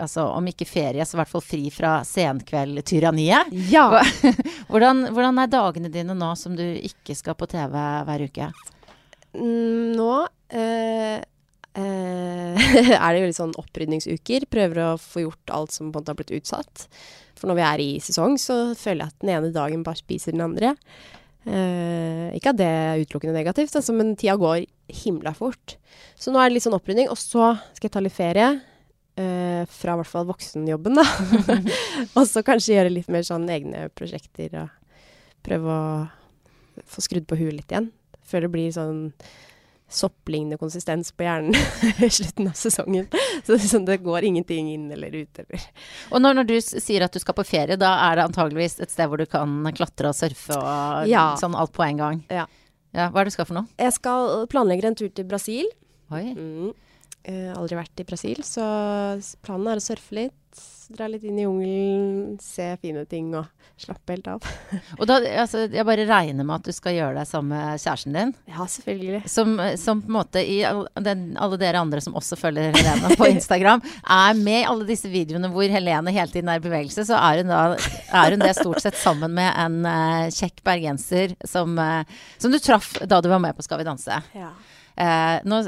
[0.00, 3.50] altså Om ikke ferie, så i hvert fall fri fra senkveld-tyranniet.
[3.72, 3.88] Ja.
[4.70, 7.74] Hvordan, hvordan er dagene dine nå som du ikke skal på TV
[8.06, 8.48] hver uke?
[9.34, 10.10] Mm, Nå
[10.54, 11.18] eh,
[11.82, 14.46] er det jo litt sånn opprydningsuker.
[14.50, 16.86] Prøver å få gjort alt som på en måte har blitt utsatt.
[17.38, 20.36] For når vi er i sesong, så føler jeg at den ene dagen bare spiser
[20.36, 20.74] den andre.
[21.44, 24.62] Eh, ikke at det er utelukkende negativt, altså, men tida går
[25.02, 25.76] himla fort.
[26.16, 27.10] Så nå er det litt sånn opprydning.
[27.12, 28.52] Og så skal jeg ta litt ferie.
[29.16, 31.04] eh, fra i hvert fall voksenjobben, da.
[32.18, 34.72] og så kanskje gjøre litt mer sånn egne prosjekter og
[35.46, 37.92] prøve å få skrudd på huet litt igjen.
[38.26, 39.12] Før det blir sånn
[39.90, 41.54] sopplignende konsistens på hjernen
[42.02, 43.06] i slutten av sesongen.
[43.44, 45.38] Så det, sånn, det går ingenting inn eller ut.
[45.44, 45.66] Eller.
[46.10, 48.90] Og når, når du sier at du skal på ferie, da er det antageligvis et
[48.94, 51.34] sted hvor du kan klatre og surfe og Ja.
[51.40, 52.22] sånn alt på en gang?
[52.32, 52.46] Ja.
[52.96, 53.10] ja.
[53.10, 53.68] Hva er det du skal for noe?
[53.78, 55.68] Jeg skal planlegge en tur til Brasil.
[56.14, 56.24] Oi.
[56.32, 56.72] Mm.
[57.24, 58.64] Eh, aldri vært i Brasil, så
[59.44, 60.64] planen er å surfe litt.
[60.92, 63.46] Dra litt inn i jungelen, se fine ting og
[63.80, 64.44] slappe helt av.
[64.98, 68.18] Og da, altså, jeg bare regner med at du skal gjøre deg sammen med kjæresten
[68.18, 68.34] din.
[68.50, 69.22] Ja, selvfølgelig.
[69.30, 70.58] Som, som på en måte i
[71.06, 75.10] den, alle dere andre som også følger Helene på Instagram, er med i alle disse
[75.12, 77.64] videoene hvor Helene hele tiden er i bevegelse, så er hun, da,
[78.24, 82.04] er hun det stort sett sammen med en uh, kjekk bergenser som, uh,
[82.36, 84.20] som du traff da du var med på Skal vi danse.
[84.36, 84.52] Ja.
[84.96, 85.58] Eh, nå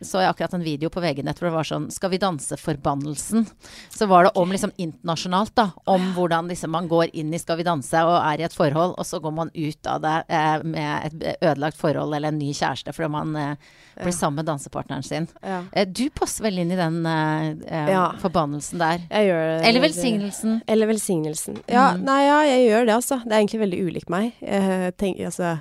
[0.00, 3.46] så jeg akkurat en video på VG-nett hvor det var sånn 'Skal vi danse-forbannelsen'.
[3.90, 5.70] Så var det om liksom internasjonalt, da.
[5.86, 8.94] Om hvordan liksom man går inn i 'Skal vi danse' og er i et forhold,
[8.98, 12.52] og så går man ut av det eh, med et ødelagt forhold eller en ny
[12.52, 13.56] kjæreste fordi man eh,
[14.02, 15.28] blir sammen med dansepartneren sin.
[15.42, 15.62] Ja.
[15.72, 18.12] Eh, du passer vel inn i den eh, eh, Ja.
[18.18, 18.98] forbannelsen der.
[19.10, 19.66] Jeg gjør det.
[19.68, 20.62] Eller velsignelsen.
[20.66, 21.58] Eller velsignelsen.
[21.68, 22.04] Ja, Mm.
[22.04, 23.22] nei, ja, jeg gjør det, altså.
[23.24, 24.32] Det er egentlig veldig ulikt meg.
[24.40, 25.60] Jeg, tenker, altså,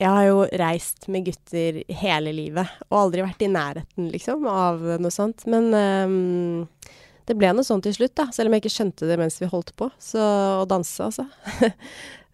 [0.00, 4.80] jeg har jo reist med gutter hele livet, og aldri vært i nærheten, liksom, av
[5.02, 5.44] noe sånt.
[5.50, 6.62] Men um,
[7.28, 8.30] det ble noe sånt til slutt, da.
[8.32, 9.90] Selv om jeg ikke skjønte det mens vi holdt på.
[10.00, 10.22] Så
[10.62, 11.28] å danse, altså.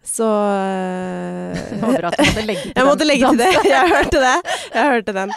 [0.07, 3.49] Så eh, Jeg håper at du måtte legge til jeg måtte legge til det.
[3.73, 4.35] Jeg hørte det.
[4.71, 5.33] Jeg hørte den.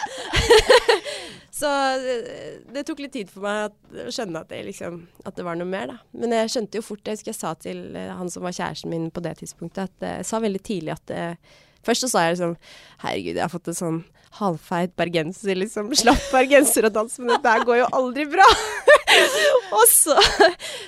[1.61, 2.29] Så eh,
[2.71, 5.67] det tok litt tid for meg å skjønne at det, liksom, at det var noe
[5.67, 5.97] mer, da.
[6.15, 8.93] Men jeg skjønte jo fort, jeg husker jeg sa til eh, han som var kjæresten
[8.93, 12.37] min på det tidspunktet, at jeg sa veldig tidlig at eh, Først så sa jeg
[12.37, 12.55] liksom
[13.03, 14.01] Herregud, jeg har fått en sånn
[14.37, 15.89] halvfeit bergenser, liksom.
[15.97, 18.45] Slapp bergenser og dans, men dette går jo aldri bra.
[19.77, 20.15] og så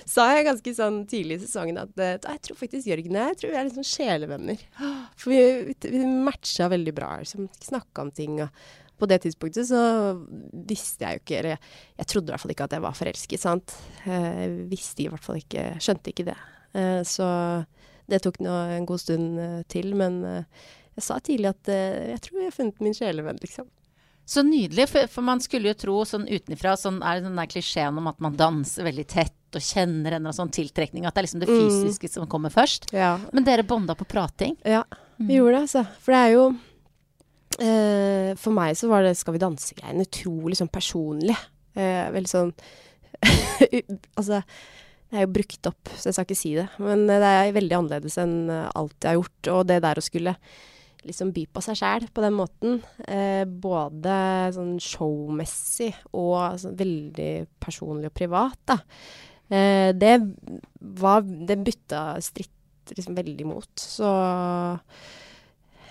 [0.08, 3.40] sa jeg ganske sånn tidlig i sesongen at eh, jeg tror faktisk Jørgen og jeg
[3.42, 4.64] tror vi er liksom sjelevenner.
[5.20, 7.50] For vi, vi, matcha veldig bra, liksom.
[7.68, 8.40] Snakka om ting.
[8.46, 8.64] og
[9.04, 9.80] på det tidspunktet så
[10.70, 11.62] visste jeg jo ikke Eller jeg,
[11.98, 13.74] jeg trodde i hvert fall ikke at jeg var forelsket, sant.
[14.06, 16.38] Eh, Jeg visste i hvert fall ikke Skjønte ikke det.
[16.78, 17.28] Eh, Så
[18.08, 20.18] det tok nå en god stund til, men
[20.96, 23.70] jeg sa tidlig at eh, jeg tror jeg har funnet min sjelevenn, liksom.
[24.26, 27.98] Så nydelig, for, for man skulle jo tro sånn utenfra, sånn er den der klisjeen
[28.00, 31.28] om at man danser veldig tett og kjenner en eller sånn tiltrekning, at det er
[31.28, 31.60] liksom det Mm.
[31.60, 32.88] fysiske som kommer først.
[32.96, 33.18] Ja.
[33.36, 34.56] Men dere bonda på prating.
[34.64, 34.84] Ja,
[35.20, 35.84] vi gjorde det, altså.
[36.00, 36.46] For det er jo
[37.60, 41.36] eh, For meg så var det Skal vi danse-greiene utrolig sånn personlig.
[41.76, 42.54] Eh, veldig sånn
[44.18, 44.40] Altså,
[45.14, 46.68] det er jo brukt opp, så jeg skal ikke si det.
[46.82, 49.52] Men eh, det er veldig annerledes enn eh, alt jeg har gjort.
[49.60, 50.36] Og det der å skulle
[51.06, 54.16] liksom by på seg sjæl på den måten, eh, både
[54.56, 57.32] sånn showmessig og sånn veldig
[57.64, 58.78] personlig og privat, da.
[59.52, 60.16] Eh, det
[60.82, 62.50] var Det bytta stritt
[62.96, 63.70] liksom veldig mot.
[63.80, 64.08] Så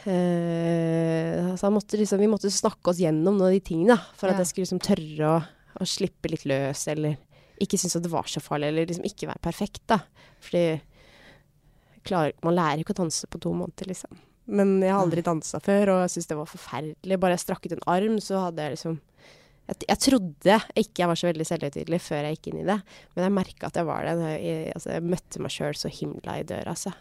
[0.04, 4.02] eh, så han måtte liksom, vi måtte snakke oss gjennom noen av de tingene, da,
[4.16, 4.34] for Ja.
[4.34, 5.44] at jeg skulle liksom tørre å,
[5.80, 7.16] å slippe litt løs, eller
[7.62, 10.00] ikke synes at det var så farlig, eller liksom ikke være perfekt, da.
[10.42, 10.80] Fordi
[12.04, 14.10] klar, man lærer ikke å danse på to måneder, liksom.
[14.46, 17.18] Men jeg har aldri dansa før, og jeg syntes det var forferdelig.
[17.22, 18.98] Bare jeg strakk ut en arm, så hadde jeg liksom
[19.70, 22.78] jeg, jeg trodde ikke jeg var så veldig selvhøytidelig før jeg gikk inn i det,
[23.14, 24.16] men jeg merka at jeg var det.
[24.18, 26.94] Jeg, jeg, altså, jeg møtte meg sjøl så himla i døra, altså.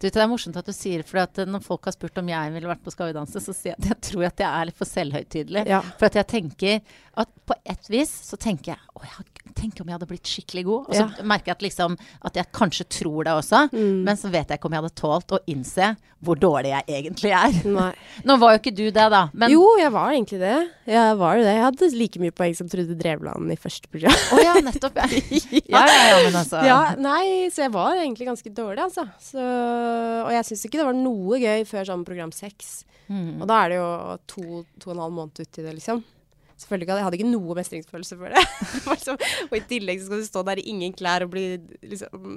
[0.00, 2.54] Du Det er morsomt at du sier for at når folk har spurt om jeg
[2.54, 4.70] ville vært på Skal vi danse, så sier jeg at jeg tror at jeg er
[4.70, 5.66] litt for selvhøytidelig.
[5.68, 5.82] Ja.
[5.98, 6.80] For at jeg tenker
[7.18, 10.62] at på et vis så tenker jeg å, jeg, tenker om jeg hadde blitt skikkelig
[10.68, 10.84] god.
[10.86, 11.24] Og så Ja.
[11.26, 14.68] merker jeg at, liksom, at jeg kanskje tror det også, men så vet jeg ikke
[14.70, 17.56] om jeg hadde tålt å innse hvor dårlig jeg egentlig er.
[17.70, 17.90] Nei.
[18.26, 19.24] Nå var jo ikke du det, da.
[19.38, 20.54] Men jo, jeg var egentlig det.
[20.90, 21.52] Jeg var det.
[21.54, 24.14] Jeg hadde like mye poeng som Trude Drevland i første program.
[24.34, 24.98] Å ja, nettopp.
[24.98, 25.06] Ja.
[25.74, 29.06] ja, ja, ja, men altså Ja, nei, så jeg var egentlig ganske dårlig, altså.
[29.22, 29.42] Så,
[30.26, 32.82] og jeg syns ikke det var noe gøy før sånn program seks.
[33.08, 33.40] Mm.
[33.40, 33.90] Og da er det jo
[34.28, 36.02] to, to og en halv måned uti det, liksom.
[36.58, 38.40] Selvfølgelig ikke, Jeg hadde ikke noe mestringsfølelse for det.
[39.48, 41.44] Og i tillegg så skal du stå der i ingen klær og bli
[41.86, 42.32] liksom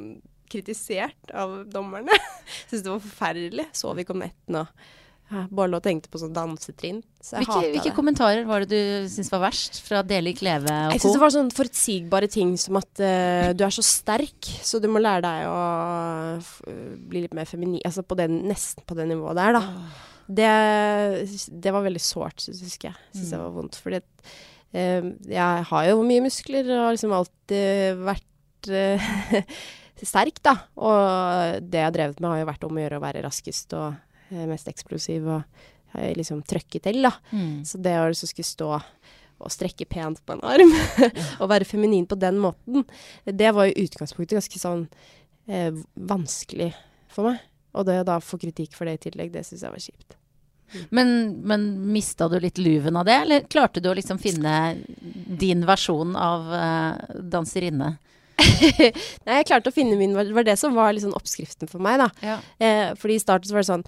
[0.52, 2.14] kritisert av dommerne.
[2.70, 3.66] Syns det var forferdelig.
[3.78, 4.90] Sov ikke om nettene og
[5.32, 7.00] bare lå og tenkte på sånn dansetrinn.
[7.24, 7.96] Så jeg Hvilke, hvilke det.
[7.96, 11.06] kommentarer var det du syntes var verst fra Deli Kleve og Jeg co.?
[11.06, 14.88] syns det var sånne forutsigbare ting som at uh, du er så sterk, så du
[14.92, 15.58] må lære deg å
[16.42, 16.54] f
[17.12, 17.82] bli litt mer feminin.
[17.88, 19.64] Altså på den, nesten på det nivået der, da.
[20.32, 20.50] Det,
[21.64, 23.00] det var veldig sårt, husker jeg.
[23.16, 23.80] Syns jeg var vondt.
[23.84, 24.34] Fordi at,
[24.74, 29.10] eh, jeg har jo mye muskler og har liksom alltid vært eh,
[30.12, 30.56] sterk, da.
[30.80, 33.76] Og det jeg har drevet med, har jo vært om å gjøre å være raskest
[33.80, 33.92] og
[34.32, 37.12] mest eksplosiv og har liksom trøkket til, da.
[37.32, 37.64] Mm.
[37.68, 38.70] Så det å liksom skulle stå
[39.42, 40.74] og strekke pent på en arm,
[41.42, 42.86] og være feminin på den måten,
[43.26, 44.86] det var i utgangspunktet ganske sånn
[45.50, 46.72] eh, vanskelig
[47.12, 47.42] for meg.
[47.72, 50.18] Og det å da få kritikk for det i tillegg, det syns jeg var kjipt.
[50.90, 51.10] Men,
[51.48, 54.78] men mista du litt luven av det, eller klarte du å liksom finne
[55.42, 57.96] din versjon av uh, danserinne?
[59.26, 62.02] Nei, jeg klarte å finne min Det var det som var liksom oppskriften for meg,
[62.02, 62.10] da.
[62.26, 62.42] Ja.
[62.62, 63.88] Eh, fordi i starten så var det sånn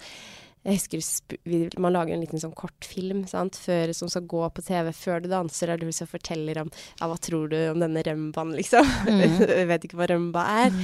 [0.64, 5.28] jeg husker Man lager en liten sånn kortfilm som skal gå på TV før du
[5.32, 8.88] danser, der du så forteller om ja, hva tror du om denne rømbaen, liksom.
[9.44, 10.80] jeg vet ikke hva rømba er.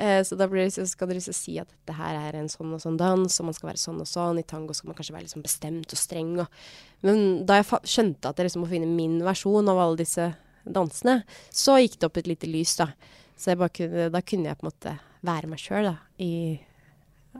[0.00, 2.80] Eh, så da det, så skal dere si at dette her er en sånn og
[2.80, 4.40] sånn dans, og man skal være sånn og sånn.
[4.40, 6.34] I tango skal man kanskje være liksom bestemt og streng.
[6.40, 6.66] Og,
[7.04, 10.30] men da jeg skjønte at jeg liksom må finne min versjon av alle disse
[10.64, 12.90] dansene, så gikk det opp et lite lys, da.
[13.38, 14.96] Så jeg bare kunne, da kunne jeg på en måte
[15.28, 16.58] være meg sjøl, da, i,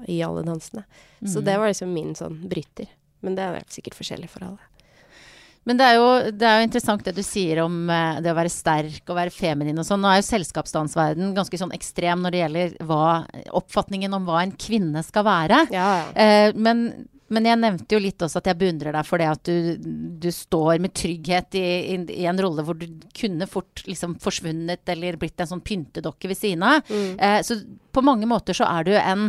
[0.06, 0.84] i alle dansene.
[1.26, 2.90] Så det var liksom min sånn bryter.
[3.24, 4.68] Men det er sikkert forskjellig for alle.
[5.68, 8.36] Men det er, jo, det er jo interessant det du sier om eh, det å
[8.38, 10.00] være sterk og være feminin og sånn.
[10.00, 13.02] Nå er jo selskapsdansverden ganske sånn ekstrem når det gjelder hva,
[13.58, 15.66] oppfatningen om hva en kvinne skal være.
[15.74, 16.06] Ja, ja.
[16.14, 16.86] Eh, men,
[17.34, 19.88] men jeg nevnte jo litt også at jeg beundrer deg for det at du,
[20.22, 21.64] du står med trygghet i,
[21.94, 22.86] i, i en rolle hvor du
[23.16, 26.88] kunne fort liksom forsvunnet eller blitt en sånn pyntedokke ved siden av.
[27.20, 27.60] Eh, så
[27.92, 29.28] på mange måter så er du en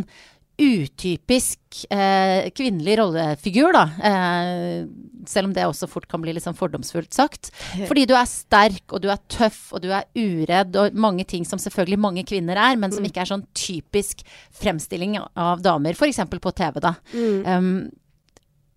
[0.60, 3.84] utypisk eh, kvinnelig rollefigur, da.
[4.10, 4.84] Eh,
[5.28, 7.50] selv om det også fort kan bli litt sånn fordomsfullt sagt.
[7.88, 11.46] Fordi du er sterk, og du er tøff, og du er uredd, og mange ting
[11.48, 14.24] som selvfølgelig mange kvinner er, men som ikke er sånn typisk
[14.60, 16.22] fremstilling av damer, f.eks.
[16.30, 16.96] på TV, da.
[17.14, 17.88] Um,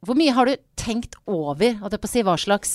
[0.04, 2.72] hvor mye har du tenkt over holdt jeg på å si, hva, slags,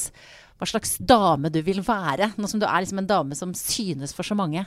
[0.61, 4.17] hva slags dame du vil være, nå som du er liksom en dame som synes
[4.17, 4.65] for så mange?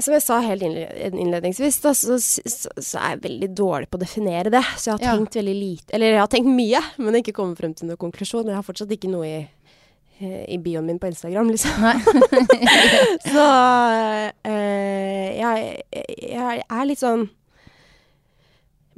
[0.00, 4.02] Som jeg sa helt innledningsvis, da, så, så, så er jeg veldig dårlig på å
[4.02, 4.62] definere det.
[4.76, 5.14] Så jeg har Ja.
[5.18, 8.46] tenkt veldig lite Eller jeg har tenkt mye, men ikke kommet frem til noen konklusjon.
[8.48, 9.40] Jeg har fortsatt ikke noe i,
[10.20, 11.70] eh, i bioen min på Instagram, liksom.
[13.32, 13.44] Så
[14.46, 17.28] øh, jeg, jeg er litt sånn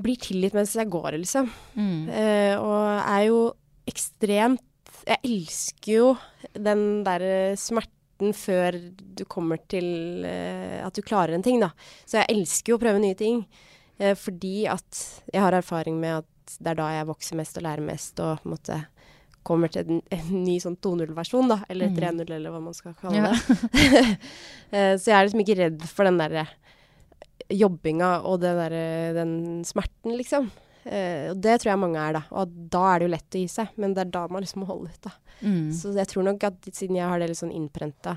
[0.02, 1.50] Blir tilgitt mens jeg går, liksom.
[1.76, 2.08] Mm.
[2.08, 3.40] Uh, og er jo
[3.86, 4.62] ekstremt
[5.06, 6.08] Jeg elsker jo
[6.56, 7.98] den derre smerten
[8.30, 8.78] før
[9.18, 11.72] du kommer til uh, at du klarer en ting, da.
[12.06, 13.42] Så jeg elsker jo å prøve nye ting.
[13.98, 15.02] Uh, fordi at
[15.34, 18.38] jeg har erfaring med at det er da jeg vokser mest og lærer mest og
[18.42, 18.78] på en måte
[19.42, 21.56] kommer til en, en ny sånn 2.0-versjon, da.
[21.72, 21.96] Eller Mm.
[21.98, 23.32] 3.0, eller hva man skal kalle Ja.
[23.34, 24.02] det.
[24.72, 26.46] Eh, så jeg er liksom ikke redd for den derre
[27.52, 28.76] jobbinga og den, der,
[29.18, 29.32] den
[29.68, 30.46] smerten, liksom.
[30.84, 32.22] Eh, og det tror jeg mange er, da.
[32.38, 34.64] Og da er det jo lett å gi seg, men det er da man liksom
[34.64, 35.14] må holde ut, da.
[35.42, 35.68] Mm.
[35.76, 38.16] Så jeg tror nok at siden jeg har det litt sånn innprenta,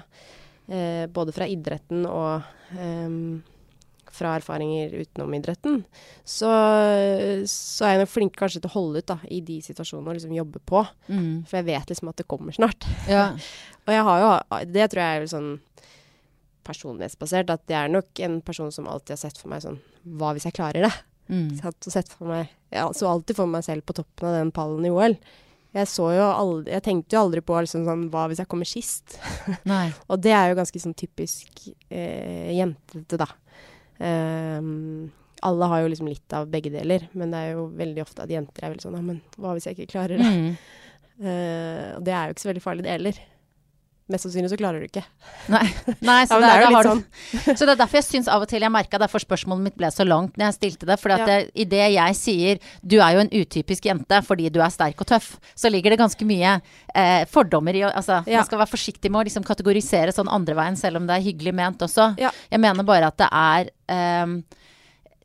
[0.67, 2.45] eh, både fra idretten og
[2.79, 3.43] um,
[4.15, 5.81] fra erfaringer utenom idretten,
[6.23, 6.49] så,
[7.51, 10.17] så er jeg nok flink kanskje til å holde ut da, i de situasjonene og
[10.17, 10.85] liksom jobbe på.
[11.09, 11.43] Mm.
[11.49, 12.87] For jeg vet liksom at det kommer snart.
[13.11, 13.33] Ja.
[13.85, 14.29] Og jeg har jo,
[14.73, 15.49] det tror jeg er sånn
[16.65, 19.77] personlighetsbasert, at jeg er nok en person som alltid har sett for meg sånn,
[20.17, 20.93] hva hvis jeg klarer det?
[21.31, 21.49] Mm.
[21.57, 24.53] Satt og sett for meg, jeg så alltid for meg selv på toppen av den
[24.55, 25.17] pallen i OL.
[25.75, 28.69] Jeg så jo aldri, jeg tenkte jo aldri på liksom sånn, hva hvis jeg kommer
[28.69, 29.17] sist?
[30.11, 33.27] Og det er jo ganske sånn typisk eh, jentete, da.
[33.99, 35.11] Um,
[35.45, 38.31] alle har jo liksom litt av begge deler, men det er jo veldig ofte at
[38.31, 40.31] jenter er veldig sånn Ja, men hva hvis jeg ikke klarer det?
[40.31, 40.55] Mm.
[41.19, 43.19] Uh, og det er jo ikke så veldig farlig, det heller.
[44.11, 45.01] Mest sannsynlig så klarer du ikke.
[45.49, 45.63] Nei,
[46.09, 47.03] Nei så, Ja, det, det er litt sånn.
[47.57, 49.89] så det er derfor jeg syns av og til jeg merka derfor spørsmålet mitt ble
[49.93, 50.97] så langt når jeg stilte det.
[51.01, 51.39] For Ja.
[51.55, 55.09] i det jeg sier du er jo en utypisk jente fordi du er sterk og
[55.09, 56.57] tøff, så ligger det ganske mye
[56.93, 58.41] eh, fordommer i Altså, Ja.
[58.43, 61.25] man skal være forsiktig med å liksom kategorisere sånn andre veien, selv om det er
[61.25, 62.11] hyggelig ment også.
[62.19, 64.35] Jeg mener bare at det er eh,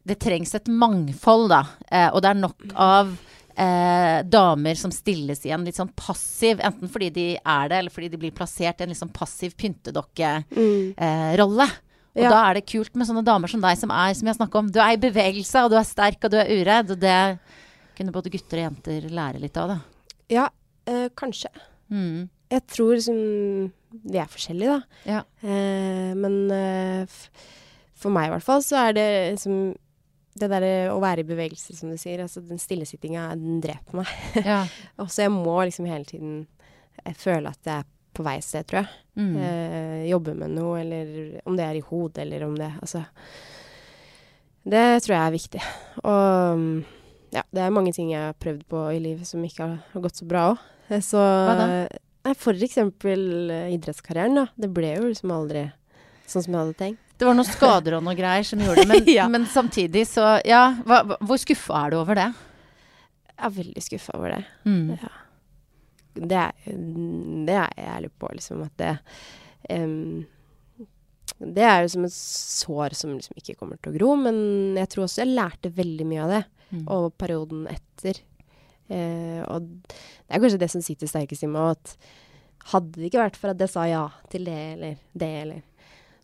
[0.08, 1.62] Det trengs et mangfold, da.
[1.92, 3.12] Eh, og det er nok av
[3.60, 7.92] eh, damer som stilles i en litt sånn passiv, enten fordi de er det, eller
[7.94, 11.68] fordi de blir plassert i en litt sånn passiv pyntedokke-rolle.
[12.16, 12.28] og Ja.
[12.30, 14.70] da er det kult med sånne damer som deg, som er, som jeg snakka om,
[14.70, 16.90] du er i bevegelse, og du er sterk, og du er uredd.
[16.90, 17.38] Og det
[17.96, 19.80] kunne både gutter og jenter lære litt av, da.
[20.28, 20.48] Ja,
[20.88, 21.48] øh, kanskje.
[21.90, 22.28] Mm.
[22.50, 24.82] Jeg tror liksom Vi er forskjellige, da.
[25.04, 25.22] Ja.
[25.42, 27.06] Eh, men øh,
[27.98, 29.74] for meg i hvert fall så er det liksom
[30.30, 32.22] Det derre å være i bevegelse, som du sier.
[32.22, 34.10] Altså den stillesittinga, den dreper meg.
[34.46, 34.62] ja.
[35.02, 36.44] Og så jeg må liksom hele tiden
[37.00, 39.00] jeg føle at jeg er på vei et sted, tror jeg.
[39.20, 39.32] Mm.
[39.40, 43.04] Eh, jobbe med noe, eller om det er i hodet, eller om det Altså
[44.62, 45.62] Det tror jeg er viktig.
[46.02, 46.78] Og mm,
[47.36, 50.20] ja, det er mange ting jeg har prøvd på i livet som ikke har, gått
[50.20, 50.64] så bra òg.
[51.06, 51.74] Så Hva da?
[52.36, 54.48] For eksempel eh, idrettskarrieren, da.
[54.58, 55.68] Det ble jo liksom aldri
[56.28, 57.06] sånn som jeg hadde tenkt.
[57.20, 59.26] Det var noen skader og noe greier som gjorde det, men, Ja.
[59.28, 62.28] men samtidig så Ja, hva, hvor skuffa er du over det?
[63.34, 64.40] Jeg er veldig skuffa over det.
[64.64, 64.86] Mm.
[66.30, 66.52] Det er,
[67.46, 68.62] det er jeg ærlig på, liksom.
[68.66, 68.94] At det
[69.72, 70.24] um,
[71.40, 74.10] Det er jo som et sår som liksom ikke kommer til å gro.
[74.20, 74.40] Men
[74.80, 76.42] jeg tror også jeg lærte veldig mye av det.
[76.70, 76.82] Mm.
[76.96, 78.20] Og perioden etter.
[78.90, 81.76] Uh, og det er kanskje det som sitter sterkest i meg.
[81.76, 85.62] At hadde det ikke vært for at jeg sa ja til det eller det eller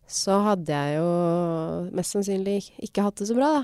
[0.07, 1.07] Så hadde jeg jo
[1.95, 3.63] mest sannsynlig ikke hatt det så bra, da.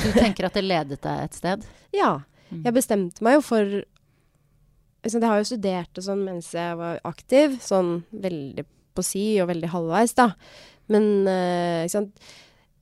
[0.00, 1.66] Du tenker at det ledet deg et sted?
[1.94, 2.24] Ja.
[2.50, 2.64] Mm.
[2.66, 6.98] Jeg bestemte meg jo for liksom, Jeg har jo studert og sånn mens jeg var
[7.06, 8.64] aktiv, sånn veldig
[8.94, 10.32] på si og veldig halvveis, da.
[10.92, 12.26] Men uh, ikke sant.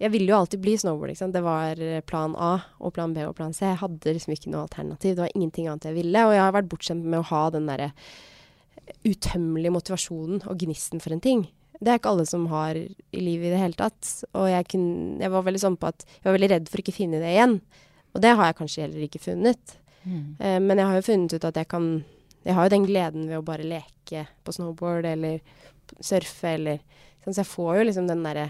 [0.02, 1.36] Jeg ville jo alltid bli snowboard, ikke sant.
[1.36, 3.68] Det var eh, plan A og plan B og plan C.
[3.68, 5.14] Jeg hadde liksom ikke noe alternativ.
[5.14, 6.24] Det var ingenting annet jeg ville.
[6.26, 7.92] Og jeg har vært bortskjemt med å ha den derre
[9.06, 11.44] utømmelige motivasjonen og gnisten for en ting.
[11.82, 12.86] Det er ikke alle som har i
[13.18, 14.10] livet i det hele tatt.
[14.38, 16.94] Og jeg, kunne, jeg var veldig sånn på at jeg var veldig redd for ikke
[16.94, 17.56] å finne det igjen.
[18.14, 19.74] Og det har jeg kanskje heller ikke funnet.
[20.04, 20.22] Mm.
[20.38, 21.84] Uh, men jeg har jo funnet ut at jeg kan
[22.42, 25.36] Jeg har jo den gleden ved å bare leke på snowboard eller
[26.02, 26.80] surfe eller
[27.22, 28.48] sånn, Så jeg får jo liksom den derre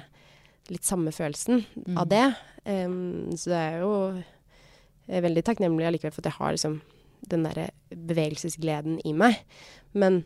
[0.70, 1.98] litt samme følelsen Mm.
[1.98, 2.34] av det.
[2.64, 4.22] Um, så det er jo
[5.08, 6.80] er veldig takknemlig allikevel for at jeg har liksom
[7.28, 9.40] den derre bevegelsesgleden i meg.
[9.92, 10.24] Men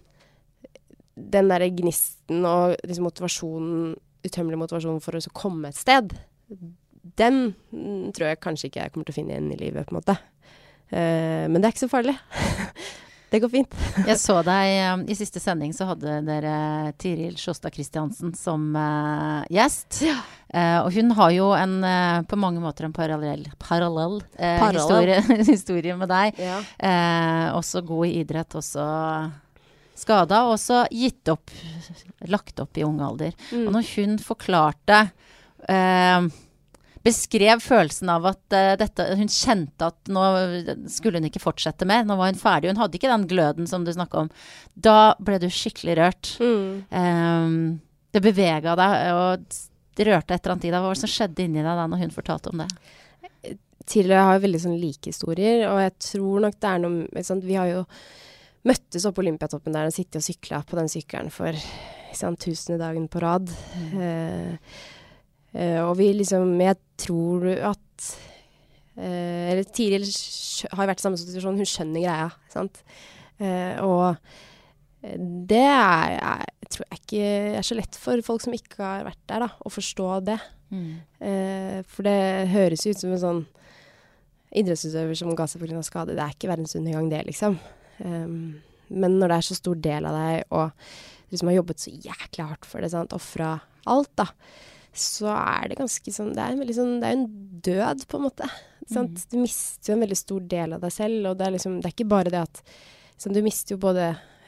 [1.16, 3.94] den derre gnisten og liksom motivasjonen,
[4.26, 6.12] utømmelig motivasjon for å komme et sted,
[7.16, 7.40] den
[8.14, 10.18] tror jeg kanskje ikke jeg kommer til å finne igjen i livet, på en måte.
[10.92, 12.14] Uh, men det er ikke så farlig.
[13.32, 13.72] det går fint.
[14.06, 19.42] Jeg så deg eh, i siste sending, så hadde dere Tiril Sjåstad Christiansen som uh,
[19.50, 20.04] gjest.
[20.06, 21.74] Eh, og hun har jo en,
[22.30, 24.78] på mange måter en parallell, parallell, Parallell.
[24.78, 26.38] Historie, historie med deg.
[26.38, 26.60] Ja.
[27.58, 28.86] Også god i idrett, også
[29.96, 31.50] skada, og også gitt opp,
[32.28, 33.32] lagt opp i ung alder.
[33.52, 33.72] Og Mm.
[33.76, 35.10] når hun forklarte
[35.68, 36.28] eh,
[37.06, 40.22] Beskrev følelsen av at eh, dette Hun kjente at nå
[40.90, 42.02] skulle hun ikke fortsette mer.
[42.02, 42.72] Nå var hun ferdig.
[42.72, 44.30] Hun hadde ikke den gløden som du snakka om.
[44.74, 46.32] Da ble du skikkelig rørt.
[46.42, 46.82] Mm.
[46.90, 47.54] Eh,
[48.16, 49.46] det bevega deg, og
[49.96, 50.80] det rørte et eller annet i deg.
[50.82, 52.68] Hva var det som skjedde inni deg da når hun fortalte om det?
[53.86, 57.42] Tidligere har jeg veldig sånn like historier, og jeg tror nok det er noe sånn.
[57.46, 57.84] Vi har jo
[58.66, 61.56] møttes oppe på Olympiatoppen der og sittet og sykla på den sykkelen for
[62.16, 63.50] sant, tusende dagen på rad.
[63.96, 64.56] Eh,
[65.52, 68.08] eh, og vi liksom Jeg tror at
[68.96, 70.06] eh, Eller Tiril
[70.72, 72.82] har vært i samme situasjon, hun skjønner greia, sant.
[73.38, 74.16] Eh, og
[75.06, 77.26] det er, er, tror jeg ikke
[77.60, 80.38] er så lett for folk som ikke har vært der, da, å forstå det.
[81.22, 83.42] Eh, for det høres ut som en sånn
[84.56, 85.82] idrettsutøver som ga seg pga.
[85.84, 86.16] skade.
[86.16, 87.58] Det er ikke verdens undergang, det, liksom.
[88.04, 90.70] Um, men når det er så stor del av deg, og
[91.26, 93.56] du liksom har jobbet så jæklig hardt for det, sant, ofra
[93.90, 94.28] alt, da,
[94.96, 97.26] så er det ganske sånn Det er en sånn Det er en
[97.66, 98.46] død, på en måte.
[98.88, 99.26] Sant?
[99.28, 101.90] Du mister jo en veldig stor del av deg selv, og det er liksom Det
[101.90, 102.62] er ikke bare det at
[103.18, 104.06] sånn, Du mister jo både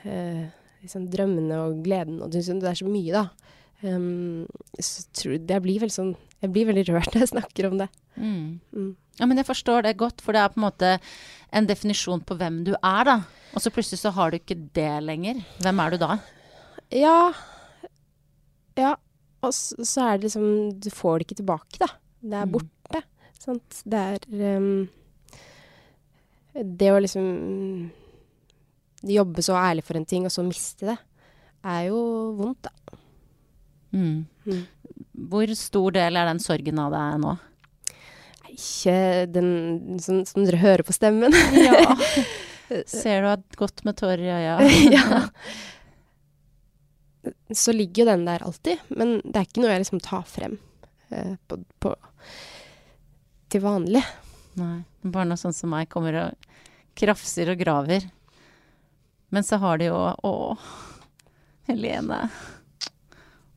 [0.09, 0.47] eh,
[0.85, 3.53] liksom, drømmene og gleden, og det er så mye, da.
[3.79, 4.47] Um,
[4.83, 7.77] så tror jeg, jeg blir veldig sånn Jeg blir veldig rørt når jeg snakker om
[7.83, 7.91] det.
[8.17, 8.59] Mm.
[8.73, 8.89] Mm.
[9.19, 10.93] Ja, men jeg forstår det godt, for det er på en måte
[11.53, 13.17] en definisjon på hvem du er, da.
[13.57, 15.41] Og så plutselig så har du ikke det lenger.
[15.65, 16.19] Hvem er du da?
[16.95, 17.33] Ja.
[18.79, 18.95] Ja.
[19.43, 20.47] Og så, så er det liksom
[20.83, 21.89] Du får det ikke tilbake, da.
[22.23, 22.53] Det er Mm.
[22.59, 23.03] borte.
[23.39, 23.83] Sant.
[23.87, 24.89] Det er um,
[26.55, 27.91] Det å liksom
[29.07, 30.97] jobbe så ærlig for en ting, og så miste det,
[31.64, 31.99] er jo
[32.39, 32.97] vondt, da.
[33.95, 34.27] Mm.
[34.45, 34.64] Mm.
[35.31, 37.37] Hvor stor del er den sorgen av deg nå?
[38.59, 41.35] Ikke den som, som dere hører på stemmen.
[41.55, 41.95] Ja.
[42.91, 44.57] Ser du har gått med tårer i øya?
[44.97, 45.21] ja.
[47.55, 50.59] Så ligger jo den der alltid, men det er ikke noe jeg liksom tar frem
[51.15, 51.95] eh, på, på,
[53.53, 54.03] til vanlig.
[54.59, 54.83] Nei.
[55.07, 56.49] Bare noe sånn som meg kommer og
[56.99, 58.09] krafser og graver.
[59.31, 60.35] Men så har de jo Å,
[61.69, 62.23] Helene.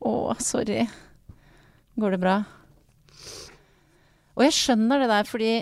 [0.04, 0.84] Å, sorry.
[1.96, 2.42] Går det bra?
[4.36, 5.52] Og jeg skjønner det der, fordi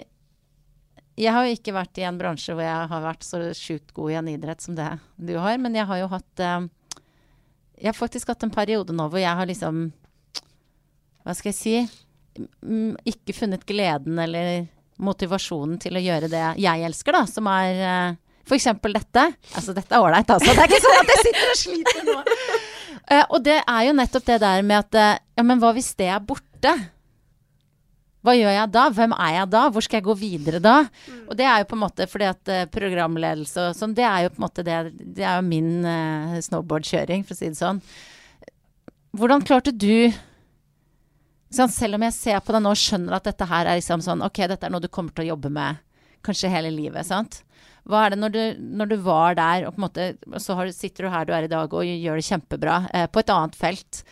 [1.21, 4.13] jeg har jo ikke vært i en bransje hvor jeg har vært så sjukt god
[4.13, 4.89] i en idrett som det
[5.21, 6.69] du har, men jeg har jo hatt eh,
[7.81, 9.91] Jeg har faktisk hatt en periode nå hvor jeg har liksom
[11.25, 12.47] Hva skal jeg si
[13.11, 14.69] Ikke funnet gleden eller
[15.01, 18.67] motivasjonen til å gjøre det jeg elsker, da, som er eh, f.eks.
[18.85, 19.23] dette.
[19.57, 20.53] Altså, dette er ålreit, altså.
[20.53, 22.17] Det er ikke sånn at jeg sitter og sliter nå.
[23.11, 26.11] Eh, og det er jo nettopp det der med at Ja, men hva hvis det
[26.13, 26.75] er borte?
[28.21, 28.83] Hva gjør jeg da?
[28.93, 29.61] Hvem er jeg da?
[29.73, 30.75] Hvor skal jeg gå videre da?
[31.25, 34.27] Og det er jo på en måte fordi at eh, programledelse og sånn, det er
[34.27, 34.79] jo på en måte det
[35.17, 37.81] Det er jo min uh, snowboardkjøring, for å si det sånn.
[39.17, 40.11] Hvordan klarte du
[41.51, 44.05] sånn, Selv om jeg ser på deg nå og skjønner at dette her er liksom
[44.05, 45.81] sånn Ok, dette er noe du kommer til å jobbe med
[46.27, 47.41] kanskje hele livet, sant?
[47.89, 48.41] Hva er det når du,
[48.77, 51.33] når du var der, og på en måte så har, du- sitter du her du
[51.33, 54.03] er i dag og gjør det kjempebra eh, på et annet felt.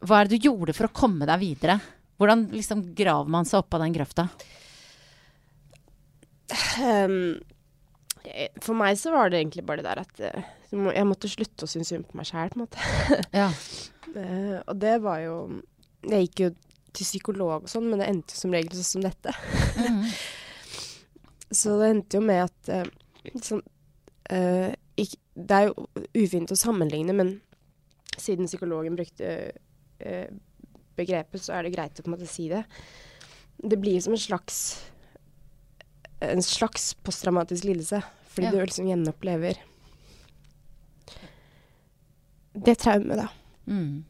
[0.00, 1.76] Hva er det du gjorde for å komme deg videre?
[2.20, 4.28] Hvordan liksom graver man seg opp av den grøfta?
[6.78, 7.08] Eh,
[8.62, 11.70] for meg så var det egentlig bare det der at eh, jeg måtte slutte å
[11.70, 12.78] synes synd på meg sjæl, på en måte.
[13.40, 13.48] Ja.
[14.14, 15.34] uh, og det var jo
[16.06, 16.48] Jeg gikk jo
[16.94, 19.32] til psykolog og sånn, men det endte jo som regel sånn som dette.
[19.80, 20.04] Mm.
[21.58, 23.62] Så det endte jo med at uh, sånn,
[24.30, 25.88] uh, ikk- Det er jo
[26.22, 27.34] ufint å sammenligne, men
[28.14, 29.30] siden psykologen brukte
[30.96, 32.64] begrepet, så er det greit å på en måte si det.
[33.58, 34.58] Det blir som en slags
[36.24, 38.00] en slags posttraumatisk lidelse,
[38.32, 38.50] fordi Ja.
[38.50, 39.58] du liksom gjenopplever
[42.54, 43.28] det traumet, da.
[43.66, 44.04] Mm.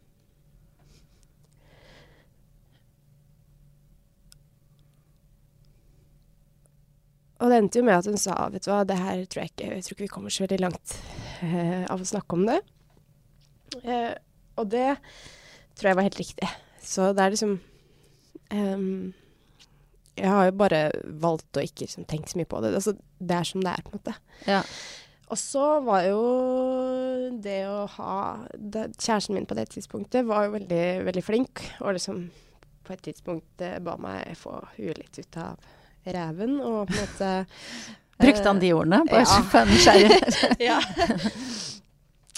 [7.41, 9.53] Og det endte jo med at hun sa vet du hva, det her tror jeg
[9.53, 10.95] ikke, jeg tror ikke vi kommer så veldig langt
[11.43, 12.61] uh, av å snakke om det.
[13.83, 14.15] Uh,
[14.61, 14.95] og det
[15.75, 16.49] tror jeg var helt riktig.
[16.85, 17.55] Så det er liksom
[18.53, 19.15] um,
[20.17, 20.83] Jeg har jo bare
[21.23, 22.75] valgt å ikke liksom, tenke så mye på det.
[22.77, 24.17] Altså, det er som det er, på en måte.
[24.47, 24.61] Ja.
[25.33, 26.21] Og så var jo
[27.43, 28.15] det å ha
[28.55, 32.27] det, Kjæresten min på det tidspunktet var jo veldig, veldig flink, og liksom
[32.85, 35.71] på et tidspunkt eh, ba meg få huet litt ut av
[36.05, 37.31] reven og på en måte
[38.25, 39.01] Brukte han de ordene?
[39.09, 39.41] Bare ja.
[39.51, 40.19] for nysgjerrig.
[40.69, 40.77] ja.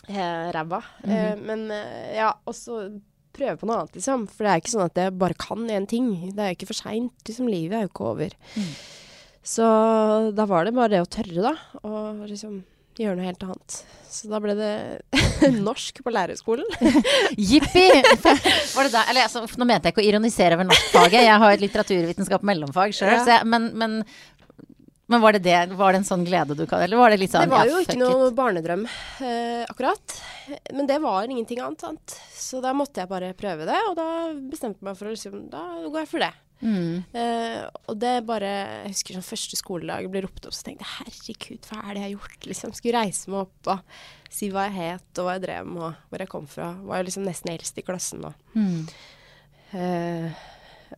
[0.09, 0.81] eh, ræva.
[1.05, 2.79] eh, men eh, ja, og så
[3.37, 4.27] prøve på noe annet, liksom.
[4.33, 6.09] For det er ikke sånn at jeg bare kan én ting.
[6.35, 7.13] Det er jo ikke for seint.
[7.29, 8.39] Liksom, livet er jo ikke over.
[8.57, 8.71] Mm.
[9.47, 9.67] Så
[10.35, 11.55] da var det bare det å tørre, da.
[11.87, 12.65] Og liksom
[12.97, 13.75] gjøre noe helt annet.
[14.09, 14.71] Så da ble det
[15.69, 16.65] norsk på lærerskolen.
[17.51, 17.85] Jippi!
[17.93, 19.11] Var det der?
[19.13, 21.27] Eller, altså, nå mente jeg ikke å ironisere over norskfaget.
[21.27, 23.43] Jeg har et litteraturvitenskap mellomfag sjøl, Ja.
[23.45, 23.99] men, men,
[25.07, 25.59] men var det det?
[25.79, 27.77] Var det en sånn glede du kan Eller var det litt sånn Det var jo
[27.79, 28.87] ja, ikke noe barnedrøm,
[29.23, 30.17] eh, akkurat.
[30.75, 32.17] Men det var ingenting annet, sant.
[32.35, 34.09] Så da måtte jeg bare prøve det, og da
[34.51, 36.33] bestemte jeg meg for å liksom Da går jeg for det.
[36.57, 37.05] Mm.
[37.13, 40.87] Eh, og det bare Jeg husker sånn første skoledag jeg ble ropt opp, så tenkte
[40.87, 42.47] jeg herregud, hva er det jeg har gjort?
[42.49, 45.83] Liksom Skulle reise meg opp og si hva jeg het, og hva jeg drev med,
[45.87, 46.73] og hvor jeg kom fra.
[46.83, 48.33] Var jo liksom nesten eldst i klassen da.
[48.57, 48.81] Mm.
[49.77, 50.43] Eh,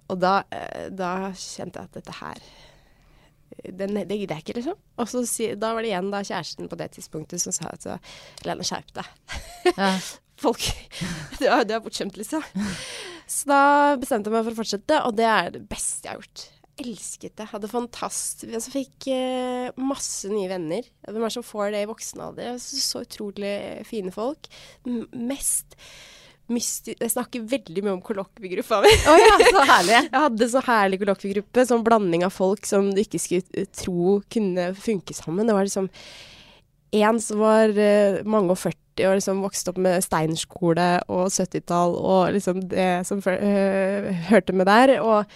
[0.08, 2.40] og da, eh, da kjente jeg at dette her
[3.64, 4.78] det, det gidder jeg ikke, liksom.
[4.98, 5.24] Og så
[5.58, 7.98] da var det igjen da kjæresten på det tidspunktet som sa at så,
[8.46, 9.12] Lene, skjerp deg.
[9.74, 9.92] Ja.
[10.38, 10.62] Folk
[11.40, 12.44] Du er, er bortskjemt, liksom.
[13.28, 16.20] Så da bestemte jeg meg for å fortsette, og det er det beste jeg har
[16.22, 16.44] gjort.
[16.78, 17.48] Elsket det.
[17.50, 20.86] Hadde fantastisk altså, Fikk eh, masse nye venner.
[21.08, 22.52] Hvem er det som får det i voksen alder?
[22.54, 23.50] Altså, så utrolig
[23.88, 24.46] fine folk.
[24.86, 25.74] M mest
[26.52, 26.94] mysti...
[26.98, 28.94] Jeg snakker veldig mye om kollokviegruppa mi.
[29.10, 29.98] Oh, ja, så herlig.
[30.12, 34.18] Jeg hadde så herlig kollokviegruppe, sånn blanding av folk som du ikke skulle eh, tro
[34.32, 35.48] kunne funke sammen.
[35.48, 35.88] Det var liksom
[36.98, 41.92] en som var uh, mange og 40 og liksom vokste opp med steinskole og 70-tall
[41.94, 44.96] og liksom det som eh, hørte med der.
[45.04, 45.28] Og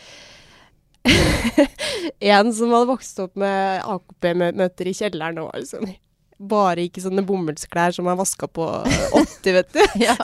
[2.33, 5.93] en som hadde vokst opp med AKP-møter i kjelleren og var liksom
[6.49, 8.67] bare gikk i sånne bomullsklær som er vaska på
[9.21, 9.81] 80, vet du.
[10.03, 10.17] Ja.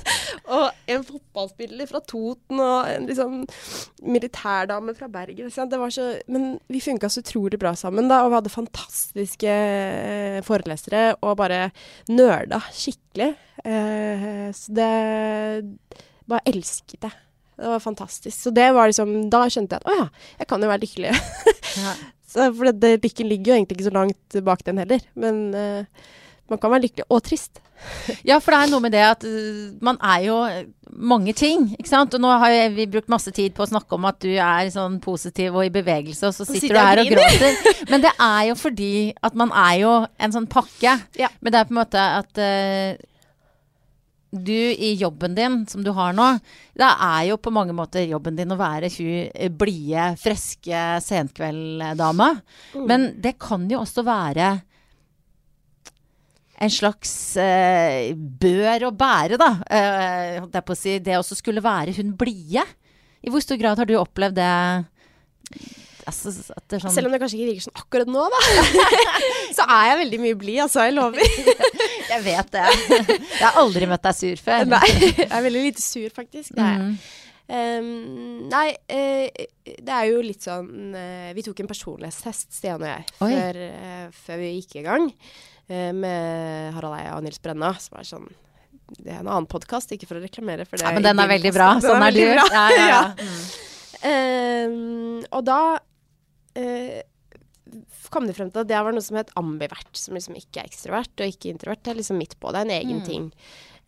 [0.56, 3.40] Og en fotballspiller fra Toten og en liksom
[4.06, 5.50] militærdame fra Bergen.
[5.50, 9.50] Det var så, men vi funka så utrolig bra sammen, da, og vi hadde fantastiske
[9.50, 11.64] eh, forelesere og bare
[12.12, 13.32] nerda skikkelig.
[13.66, 14.90] Eh, så det
[16.26, 17.12] Bare elsket det.
[17.56, 18.34] Det var fantastisk.
[18.34, 20.06] Så det var liksom Da skjønte jeg at å ja,
[20.40, 21.14] jeg kan jo være lykkelig.
[21.80, 21.94] Ja.
[22.36, 25.04] For det, det, lykken ligger jo egentlig ikke så langt bak den heller.
[25.16, 26.10] Men uh,
[26.50, 27.62] man kan være lykkelig og trist.
[28.24, 30.36] Ja, for det er noe med det at uh, man er jo
[30.96, 32.14] mange ting, ikke sant.
[32.16, 34.70] Og nå har jeg, vi brukt masse tid på å snakke om at du er
[34.72, 37.82] sånn positiv og i bevegelse, og så sitter, sitter du her og og gråter.
[37.92, 38.94] Men det er jo fordi
[39.28, 40.96] at man er jo en sånn pakke.
[41.18, 41.30] Ja.
[41.40, 43.04] Men det er på en måte at uh,
[44.44, 46.28] du i jobben din, som du har nå,
[46.76, 52.30] det er jo på mange måter jobben din å være hun blide, friske senkvelddama.
[52.88, 54.56] Men det kan jo også være
[56.56, 59.50] en slags eh, bør å bære, da.
[59.68, 60.98] Eh, på å si.
[61.04, 62.64] Det også skulle være hun blide.
[63.20, 64.52] I hvor stor grad har du opplevd det?
[66.06, 68.40] Altså, er sånn Selv om det kanskje ikke virker sånn akkurat nå, da.
[69.58, 70.84] så er jeg veldig mye blid, altså.
[70.86, 71.22] Jeg lover.
[72.12, 72.64] Jeg vet det.
[73.10, 74.68] Jeg har aldri møtt deg sur før.
[74.70, 76.52] Nei, jeg er veldig lite sur, faktisk.
[76.54, 76.84] Det er jeg.
[76.86, 77.24] Mm.
[77.56, 82.88] Ehm, nei, uh, det er jo litt sånn uh, Vi tok en personlighetstest, Stian og
[82.88, 85.10] jeg, før, uh, før vi gikk i gang.
[85.66, 88.26] med Harald Eia og Nils Brenna, som er sånn
[88.92, 90.86] Det er en annen podkast, ikke for å reklamere for det.
[90.86, 91.72] Ja, men den er veldig bra.
[91.82, 92.22] Sånn er du.
[92.30, 92.46] bra.
[92.54, 93.04] Ja, ja, ja.
[94.06, 94.66] Ja.
[94.66, 95.78] Um, og da
[96.56, 97.02] eh,
[98.10, 100.68] kom det frem til at det var noe som het ambivert, som liksom ikke er
[100.70, 101.82] ekstrovert og ikke introvert.
[101.82, 102.52] Det er liksom midt på.
[102.54, 103.06] Det er en egen Mm.
[103.06, 103.24] ting.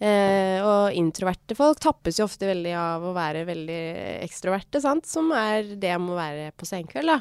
[0.01, 3.79] Eh, og introverte folk tappes jo ofte veldig av å være veldig
[4.27, 5.07] ekstroverte, sant?
[5.07, 7.07] som er det jeg må være på senkveld.
[7.07, 7.21] Da.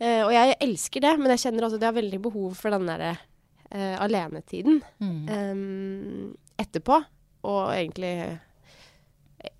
[0.00, 2.70] Eh, og jeg elsker det, men jeg kjenner også at jeg har veldig behov for
[2.74, 3.12] den derre
[3.70, 5.28] eh, alenetiden Mm.
[5.28, 7.04] em, etterpå.
[7.44, 8.38] Og egentlig eh,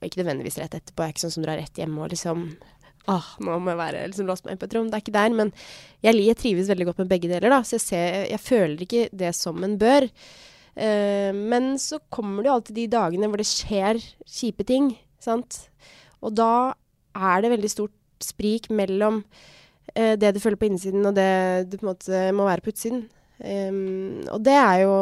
[0.03, 1.03] ikke nødvendigvis rett etterpå.
[1.05, 2.57] Jeg er ikke sånn som drar rett hjem og liksom
[3.11, 4.91] Åh, nå må jeg være liksom låst meg inn på et rom.
[4.91, 5.35] Det er ikke der.
[5.37, 5.53] Men
[6.05, 7.61] jeg, jeg trives veldig godt med begge deler, da.
[7.67, 10.07] Så jeg, ser, jeg føler ikke det som en bør.
[10.81, 14.93] Uh, men så kommer det jo alltid de dagene hvor det skjer kjipe ting,
[15.23, 15.65] sant.
[16.23, 16.77] Og da
[17.17, 21.33] er det veldig stort sprik mellom uh, det du føler på innsiden, og det
[21.73, 23.09] du på en måte må være på utsiden.
[23.41, 24.97] Um, og det er jo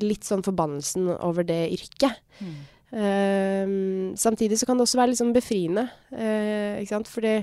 [0.00, 2.22] litt sånn forbannelsen over det yrket.
[2.40, 2.60] Mm.
[2.92, 7.08] Ehm, samtidig så kan det også være sånn befriende, Uh, ikke sant.
[7.08, 7.38] Fordi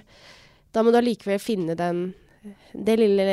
[0.74, 2.12] da må du allikevel finne den
[2.72, 3.26] det lille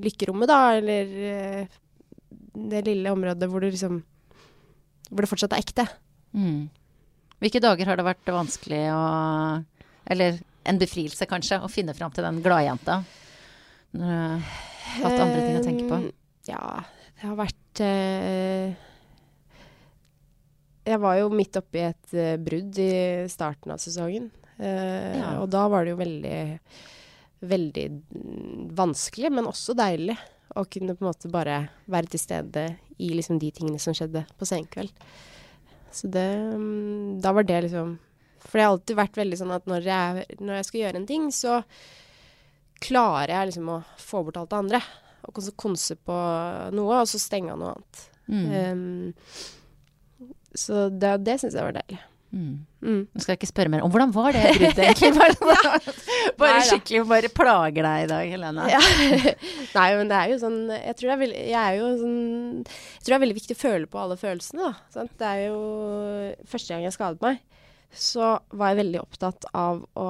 [0.00, 1.80] lykkerommet, da, eller uh,
[2.70, 3.98] det lille området hvor du liksom
[5.10, 5.84] Hvor det fortsatt er ekte.
[6.32, 6.70] Mm.
[7.42, 9.02] Hvilke dager har det vært vanskelig å
[10.08, 13.00] Eller en befrielse, kanskje, å finne fram til den gladjenta?
[13.92, 15.98] Når du har hatt andre ting å tenke på?
[15.98, 16.12] Ehm,
[16.46, 16.84] Ja,
[17.18, 18.72] det har vært eh,
[20.86, 22.90] Jeg var jo midt oppi et uh, brudd i
[23.30, 24.30] starten av sesongen.
[24.58, 25.28] Uh, Ja.
[25.42, 26.38] Og da var det jo veldig
[27.42, 30.14] Veldig mm, vanskelig, men også deilig
[30.54, 31.56] å kunne på en måte bare
[31.90, 32.62] være til stede
[33.02, 34.92] i liksom de tingene som skjedde på senkveld.
[35.90, 36.22] Så det
[36.54, 37.96] um, Da var det liksom
[38.46, 41.08] For det har alltid vært veldig sånn at når jeg, når jeg skal gjøre en
[41.10, 41.56] ting, så
[42.82, 44.82] klarer jeg liksom å få bort alt det andre.
[45.26, 46.20] Og konse- på
[46.74, 48.06] noe, og så stenge av noe annet.
[48.26, 48.46] Mm.
[48.58, 49.12] Ehm,
[50.58, 52.00] så det, det syns jeg var deilig.
[52.32, 52.64] Mm.
[52.80, 53.00] Mm.
[53.12, 55.10] Nå skal jeg ikke spørre mer om hvordan var det bruddet egentlig?
[55.42, 55.80] Bare,
[56.40, 58.64] bare skikkelig bare plager deg i dag, Helene.
[58.72, 58.80] Ja.
[59.76, 62.18] Nei, men det er jo sånn Jeg tror det er veldig, er jo sånn,
[62.64, 64.92] jeg tror det er veldig viktig å føle på alle følelsene, da.
[64.94, 65.12] Sant?
[65.20, 65.58] Det er jo
[66.48, 67.42] Første gang jeg skadet meg,
[67.92, 70.06] så var jeg veldig opptatt av å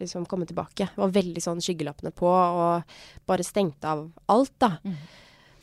[0.00, 0.88] liksom komme tilbake.
[0.88, 2.96] Jeg var veldig sånn skyggelappene på og
[3.28, 4.78] bare stengte av alt, da.
[4.86, 4.96] Mm.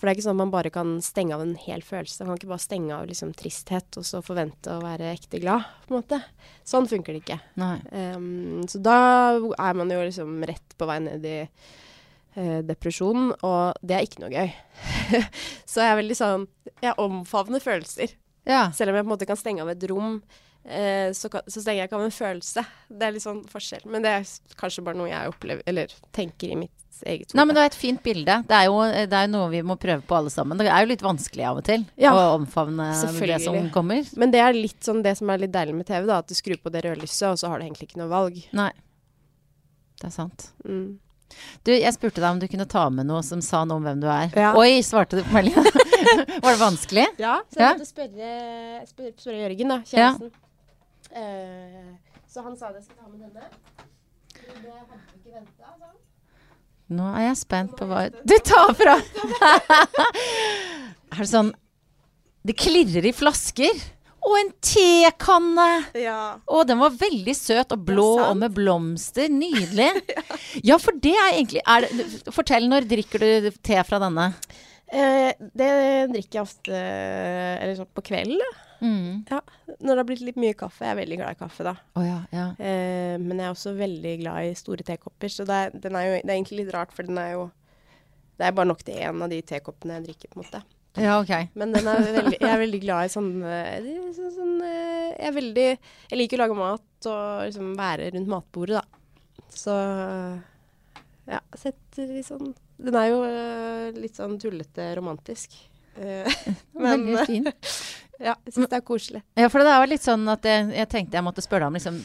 [0.01, 2.23] For det er ikke sånn at man bare kan stenge av en hel følelse.
[2.25, 5.67] Man kan ikke bare stenge av liksom tristhet og så forvente å være ekte glad,
[5.85, 6.17] på en måte.
[6.65, 7.37] Sånn funker det ikke.
[7.93, 8.97] Ehm, så da
[9.37, 11.37] er man jo liksom rett på vei ned i
[12.31, 14.53] Uh, depresjon, og det er ikke noe gøy.
[15.67, 16.45] så jeg er veldig sånn
[16.79, 18.13] Jeg omfavner følelser.
[18.47, 18.69] Ja.
[18.71, 20.21] Selv om jeg på en måte kan stenge av et rom,
[20.63, 22.63] eh, så, kan, så stenger jeg ikke av en følelse.
[22.87, 23.83] Det er litt sånn forskjell.
[23.91, 27.55] Men det er kanskje bare noe jeg opplever, eller tenker i mitt eget Nei, men
[27.57, 28.35] det er et fint bilde.
[28.47, 28.79] Det er, jo,
[29.09, 30.57] det er jo noe vi må prøve på alle sammen.
[30.59, 34.03] Det er jo litt vanskelig av og til Ja, å omfavne det som kommer.
[34.17, 36.19] Men det er litt sånn det som er litt deilig med TV, da.
[36.21, 38.37] At du skrur på det røde lyset, og så har du egentlig ikke noe valg.
[38.53, 38.71] Nei.
[40.01, 40.49] Det er sant.
[40.65, 40.99] Mm.
[41.63, 44.01] Du, jeg spurte deg om du kunne ta med noe som sa noe om hvem
[44.03, 44.31] du er.
[44.35, 44.51] Ja.
[44.59, 45.63] Oi, svarte du på meldinga.
[46.43, 47.05] Var det vanskelig?
[47.21, 47.69] Ja, så Ja.
[47.69, 48.31] jeg måtte spørre,
[48.89, 50.09] spørre, spørre Jørgen, da, Ja.
[50.11, 50.31] kjæresten.
[51.11, 51.91] Eh,
[52.27, 53.47] så han sa det, jeg skal ta med denne.
[54.31, 55.95] Det hadde vi ikke venta, sa han.
[56.91, 58.97] Nå er jeg spent på hva Du tar fra!
[61.11, 61.53] er det sånn
[62.47, 63.79] Det klirrer i flasker.
[64.21, 65.67] Og en tekanne!
[65.97, 66.37] Ja.
[66.45, 69.31] Å, den var veldig søt og blå Ja, og med blomster.
[69.33, 69.89] Nydelig.
[70.69, 74.27] ja, for det er egentlig er det, Fortell, når drikker du te fra denne?
[74.91, 75.71] Eh, det
[76.11, 78.59] drikker jeg ofte eller sånn på kvelden.
[78.81, 79.23] Mm.
[79.29, 79.39] Ja.
[79.77, 80.83] Når det har blitt litt mye kaffe.
[80.85, 81.75] Jeg er veldig glad i kaffe, da.
[81.99, 82.49] Oh, ja, ja.
[82.57, 85.31] Eh, men jeg er også veldig glad i store tekopper.
[85.31, 87.49] Så det er, den er jo, det er egentlig litt rart, for den er jo
[88.41, 90.63] Det er bare nok til én av de tekoppene jeg drikker, på en måte.
[90.99, 91.51] Ja, ok.
[91.55, 95.35] Men den er veldig, jeg er veldig glad i sånn, eh, sånn, sånn Jeg er
[95.35, 99.37] veldig Jeg liker å lage mat og liksom være rundt matbordet, da.
[99.51, 99.75] Så
[101.29, 105.53] ja, setter litt sånn Den er jo eh, litt sånn tullete romantisk.
[105.95, 106.27] Eh,
[106.81, 107.51] men Veldig fin.
[108.21, 109.21] ja, jeg syns det er koselig.
[109.39, 111.79] Ja, for det var litt sånn at jeg, jeg tenkte jeg måtte spørre deg om
[111.79, 111.99] liksom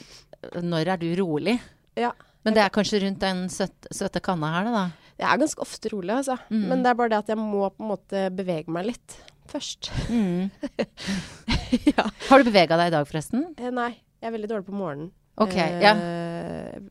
[0.66, 1.56] Når er du rolig?
[1.98, 2.12] Ja.
[2.46, 4.84] Men det er kanskje rundt den søt, søte kanna her, da?
[5.16, 6.36] Jeg er ganske ofte rolig, altså.
[6.52, 6.66] Mm.
[6.70, 9.16] Men det er bare det at jeg må på en måte bevege meg litt
[9.50, 9.88] først.
[10.12, 10.50] Mm.
[11.96, 12.04] ja.
[12.28, 13.48] Har du bevega deg i dag, forresten?
[13.56, 15.10] Eh, nei, jeg er veldig dårlig på morgenen.
[15.36, 15.92] Okay, Eh, ja.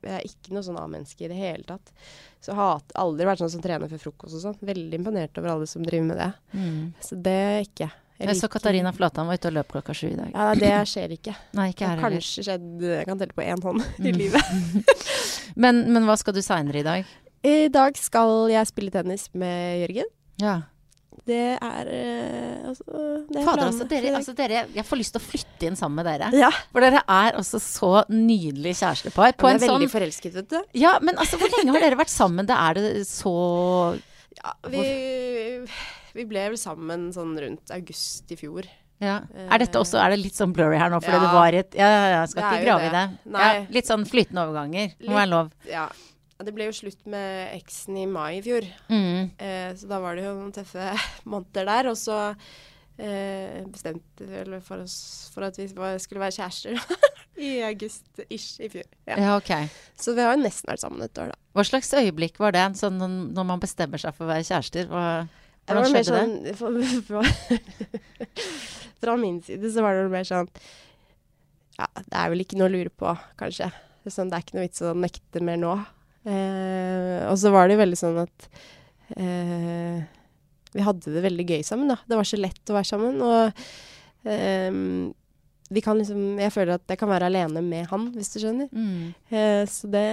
[0.05, 1.91] Jeg er ikke noe sånn A-menneske i det hele tatt.
[2.43, 4.57] Så jeg har aldri vært sånn som trener før frokost og sånn.
[4.65, 6.31] Veldig imponert over alle som driver med det.
[6.53, 6.81] Mm.
[7.01, 7.87] Så det er ikke.
[7.89, 10.29] Jeg så liker- Katarina Flatan var ute og løp klokka sju i dag.
[10.33, 11.33] Ja, det skjer ikke.
[11.59, 12.15] Nei, Det ikke her heller.
[12.19, 14.17] kanskje skjedd Jeg kan telle på én hånd i Mm.
[14.17, 14.95] livet.
[15.55, 17.05] Men, men hva skal du seinere i dag?
[17.45, 20.09] I dag skal jeg spille tennis med Jørgen.
[20.41, 20.55] Ja.
[21.25, 22.83] Det er eh, altså,
[23.31, 26.01] det er Fader, altså dere, altså dere Jeg får lyst til å flytte inn sammen
[26.01, 26.27] med dere.
[26.37, 26.49] Ja.
[26.73, 29.31] For dere er altså så nydelig kjærestepar.
[29.39, 30.59] På jeg en er sånn veldig forelsket, vet du.
[30.77, 32.45] Ja, men altså, hvor lenge har dere vært sammen?
[32.51, 33.33] Det er det så
[34.41, 34.83] Ja, vi,
[36.15, 38.65] vi ble vel sammen sånn rundt august i fjor.
[39.03, 39.17] ja.
[39.35, 41.23] Er dette også Er det litt sånn blurry her nå fordi Ja.
[41.25, 43.05] det var et Ja, ja, jeg skal ikke grave i det.
[43.35, 44.93] Ja, litt sånn flytende overganger.
[45.05, 45.51] Må være lov.
[45.67, 45.89] Ja.
[46.39, 48.65] Det ble jo slutt med eksen i mai i fjor.
[48.89, 49.31] Mm.
[49.39, 50.91] Eh, så da var det jo noen tøffe
[51.31, 51.87] måneder der.
[51.91, 52.35] Og så
[52.99, 56.75] eh, bestemte vi for oss for at vi skulle være kjærester
[57.39, 58.83] i august-ish i fjor.
[59.07, 59.15] Ja.
[59.19, 59.51] Ja, ok.
[59.99, 61.39] Så vi har jo nesten vært sammen et år, da.
[61.55, 64.87] Hva slags øyeblikk var det, sånn når man bestemmer seg for å være kjærester?
[64.91, 65.27] Hva,
[65.65, 66.55] hvordan skjedde det?
[66.59, 67.23] sånn fra,
[69.01, 70.49] fra min side så var det mer sånn
[71.79, 73.71] Ja, det er vel ikke noe å lure på, kanskje.
[74.03, 75.73] Det er Sånn, det er ikke noe vits å nekte mer nå.
[76.25, 78.47] Eh, og så var det jo veldig sånn at
[79.17, 80.05] eh,
[80.75, 81.99] vi hadde det veldig gøy sammen, da.
[82.07, 83.21] Det var så lett å være sammen.
[83.23, 84.79] Og eh,
[85.75, 88.69] vi kan liksom Jeg føler at jeg kan være alene med han, hvis du skjønner.
[88.71, 89.13] Mm.
[89.31, 90.05] Eh, så det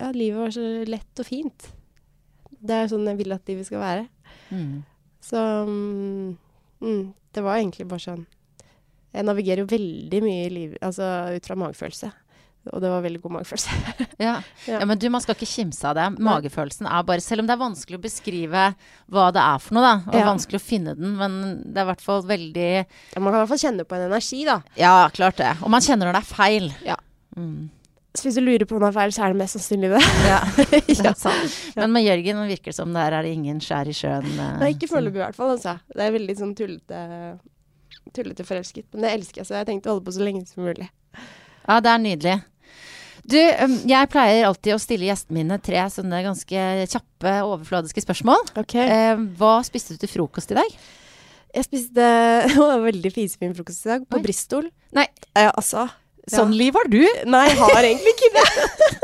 [0.00, 1.68] Ja, livet var så lett og fint.
[2.64, 4.06] Det er sånn jeg vil at livet skal være.
[4.50, 4.82] Mm.
[5.24, 6.36] Så mm,
[6.84, 8.26] mm, det var egentlig bare sånn
[9.14, 12.10] Jeg navigerer jo veldig mye i livet, altså ut fra magefølelse.
[12.72, 13.70] Og det var veldig god magefølelse.
[14.24, 14.36] Ja.
[14.66, 14.78] Ja.
[14.80, 16.04] ja, men du, man skal ikke kimse av det.
[16.24, 18.62] Magefølelsen er bare Selv om det er vanskelig å beskrive
[19.12, 20.26] hva det er for noe, da, og Ja.
[20.30, 23.40] vanskelig å finne den, men det er i hvert fall veldig Ja, man kan i
[23.42, 24.58] hvert fall kjenne på en energi, da.
[24.80, 25.50] Ja, klart det.
[25.62, 26.70] Og man kjenner når det er feil.
[26.86, 26.96] Ja.
[27.36, 27.70] Mm.
[28.14, 30.02] Så hvis du lurer på om det er feil, så er det mest sannsynlig det.
[30.30, 31.56] Ja, det er sant.
[31.74, 34.28] Men med Jørgen virker det som det er det ingen skjær i sjøen.
[34.38, 35.54] eh, Nei, ikke foreløpig i hvert fall.
[35.56, 35.76] Altså.
[35.90, 37.00] Det er veldig sånn tullete,
[38.14, 38.86] tullete forelsket.
[38.94, 40.86] Men det elsker jeg, så jeg tenkte å holde på så lenge som mulig.
[41.64, 42.36] Ja, det er nydelig.
[43.24, 48.50] Du, jeg pleier alltid å stille gjestene mine tre sånne ganske kjappe, overfladiske spørsmål.
[48.60, 48.74] Ok.
[48.84, 50.78] Eh, hva spiste du til frokost i dag?
[51.54, 51.94] Jeg spiste
[52.50, 54.24] det var veldig fisefin frokost i dag, på Oi.
[54.28, 54.68] Bristol.
[54.94, 55.06] Nei.
[55.32, 55.88] Eh, altså
[56.30, 57.02] Sånn liv har du?
[57.28, 58.46] Nei, jeg har egentlig ikke det.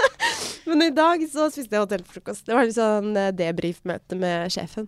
[0.71, 2.47] Men i dag så spiste jeg hotellfrokost.
[2.47, 4.87] Det var litt sånn eh, debrief-møte med sjefen.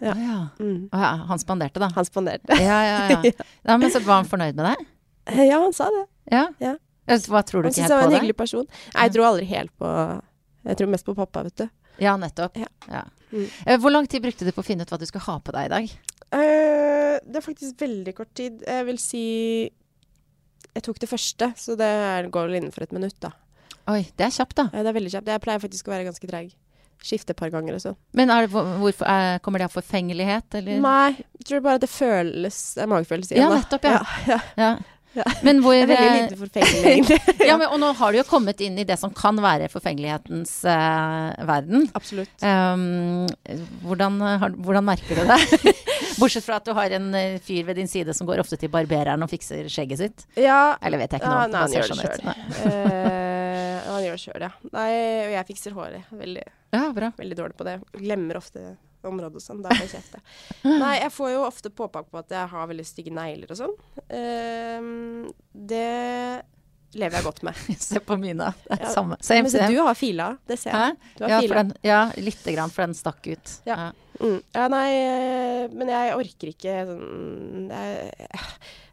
[0.00, 0.14] Ja.
[0.14, 0.38] Ah, ja.
[0.58, 0.88] Mm.
[0.96, 1.10] Ah, ja.
[1.28, 1.90] Han spanderte, da.
[1.94, 2.56] Han spanderte.
[2.58, 3.32] Ja, ja, ja.
[3.68, 4.86] ja men så var han fornøyd med deg?
[5.30, 6.06] Eh, Ja, han sa det.
[6.32, 6.46] Ja.
[6.62, 6.76] Ja.
[7.10, 8.66] Hva tror du Han ikke syntes jeg helt var en hyggelig person.
[8.94, 9.90] Nei, jeg tror aldri helt på
[10.70, 11.66] Jeg tror mest på pappa, vet du.
[12.00, 12.56] Ja, nettopp.
[12.60, 12.70] Ja.
[12.88, 13.04] Ja.
[13.30, 13.46] Mm.
[13.66, 15.54] Eh, Hvor lang tid brukte du på å finne ut hva du skulle ha på
[15.54, 15.92] deg i dag?
[16.30, 18.62] Uh, det er faktisk veldig kort tid.
[18.62, 19.24] Jeg vil si
[20.76, 21.92] Jeg tok det første, så det
[22.32, 23.32] går vel innenfor et minutt, da.
[23.90, 24.68] Oi, det er kjapt, da.
[24.72, 25.30] Ja, Det er veldig kjapt.
[25.32, 26.52] Jeg pleier faktisk å være ganske treig.
[27.00, 27.96] Skifte et par ganger og sånn.
[28.14, 30.80] Men det, hvorfor, er, kommer det av forfengelighet, eller?
[30.84, 33.60] Nei, jeg tror bare at det føles Det er magefølelse igjen, da.
[33.62, 34.00] nettopp, ja.
[34.28, 34.28] ja.
[34.28, 34.40] Ja.
[34.60, 34.72] Ja.
[35.42, 37.18] Men hvor Det er veldig eh, lite forfengelig, egentlig.
[37.48, 40.52] ja, men, Og nå har du jo kommet inn i det som kan være forfengelighetens
[40.68, 41.88] uh, verden.
[41.98, 42.30] Absolutt.
[42.44, 43.26] Um,
[43.86, 45.74] hvordan, har, hvordan merker du det?
[46.20, 48.70] Bortsett fra at du har en eh, fyr ved din side som går ofte til
[48.72, 50.26] barbereren og fikser skjegget sitt.
[50.38, 51.54] Ja, Eller vet jeg ikke noe om.
[51.54, 52.30] nei, han gjør det sjøl.
[52.68, 54.52] Eh, han gjør det sjøl, ja.
[54.76, 54.90] Nei,
[55.26, 56.14] og jeg fikser håret.
[56.22, 56.46] Veldig,
[56.76, 57.10] Ja, bra.
[57.18, 57.78] veldig dårlig på det.
[57.98, 58.76] Glemmer ofte
[59.08, 59.62] området og sånn.
[59.64, 60.16] Da får jeg kjeft.
[60.82, 63.76] Nei, jeg får jo ofte påpakk på at jeg har veldig stygge negler og sånn.
[64.10, 65.86] Uh, det
[66.98, 67.58] lever jeg godt med.
[67.78, 68.50] Se på mine.
[68.66, 68.92] Det er Ja.
[68.94, 69.16] samme.
[69.22, 70.96] Same, Men se, du har fila, det ser jeg.
[71.18, 71.54] Du har Ja, fila.
[71.62, 73.52] den, ja, lite grann, for den stakk ut.
[73.66, 73.92] Ja.
[74.20, 74.42] Mm.
[74.52, 78.10] Ja, nei, eh, men jeg orker ikke sånn jeg,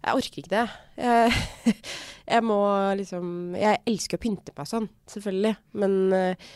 [0.05, 0.61] jeg orker ikke det.
[0.95, 1.75] Jeg,
[2.35, 2.59] jeg må
[2.95, 5.55] liksom Jeg elsker å pynte meg sånn, selvfølgelig.
[5.73, 6.47] Men eh,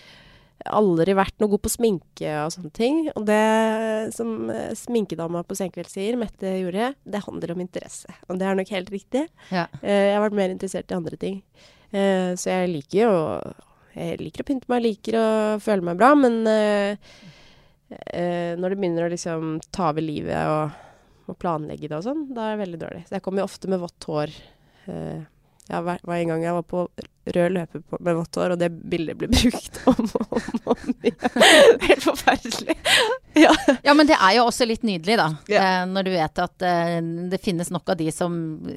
[0.69, 2.99] aldri vært noe god på sminke og sånne ting.
[3.15, 8.11] Og det som eh, sminkedama på Senkveld sier, Mette gjorde, det handler om interesse.
[8.29, 9.25] Og det er nok helt riktig.
[9.51, 9.65] Ja.
[9.81, 11.41] Eh, Jeg har vært mer interessert i andre ting.
[11.91, 13.53] Eh, Så jeg liker jo
[13.95, 15.27] Jeg liker å pynte meg, liker å
[15.59, 16.43] føle meg bra, men
[17.91, 20.71] når det begynner å liksom ta over livet og,
[21.27, 23.01] og planlegge det og sånn, da er det veldig dårlig.
[23.09, 24.31] Så jeg kommer jo ofte med vått hår.
[25.69, 26.87] Jeg var, en gang jeg var på
[27.31, 30.93] rød løper på, med vått hår, og det bildet ble brukt om og om, om
[31.05, 31.43] igjen.
[31.89, 32.77] Helt forferdelig.
[33.37, 33.53] Ja.
[33.85, 35.27] Ja, men det er jo også litt nydelig, da.
[35.49, 35.61] Ja.
[35.61, 36.97] Eh, når du vet at eh,
[37.31, 38.33] det finnes nok av de som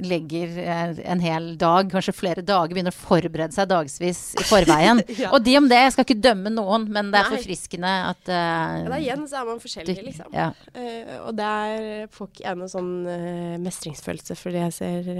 [0.07, 5.03] legger eh, en hel dag, kanskje flere dager, begynner å forberede seg dagsvis i forveien.
[5.19, 5.33] Ja.
[5.35, 7.41] Og de om det, jeg skal ikke dømme noen, men det er Nei.
[7.41, 10.31] forfriskende at eh, ja, da igjen så er man forskjellig, liksom.
[10.37, 10.49] Ja.
[10.77, 15.13] Eh, og der får ikke jeg noe sånn eh, mestringsfølelse fordi jeg ser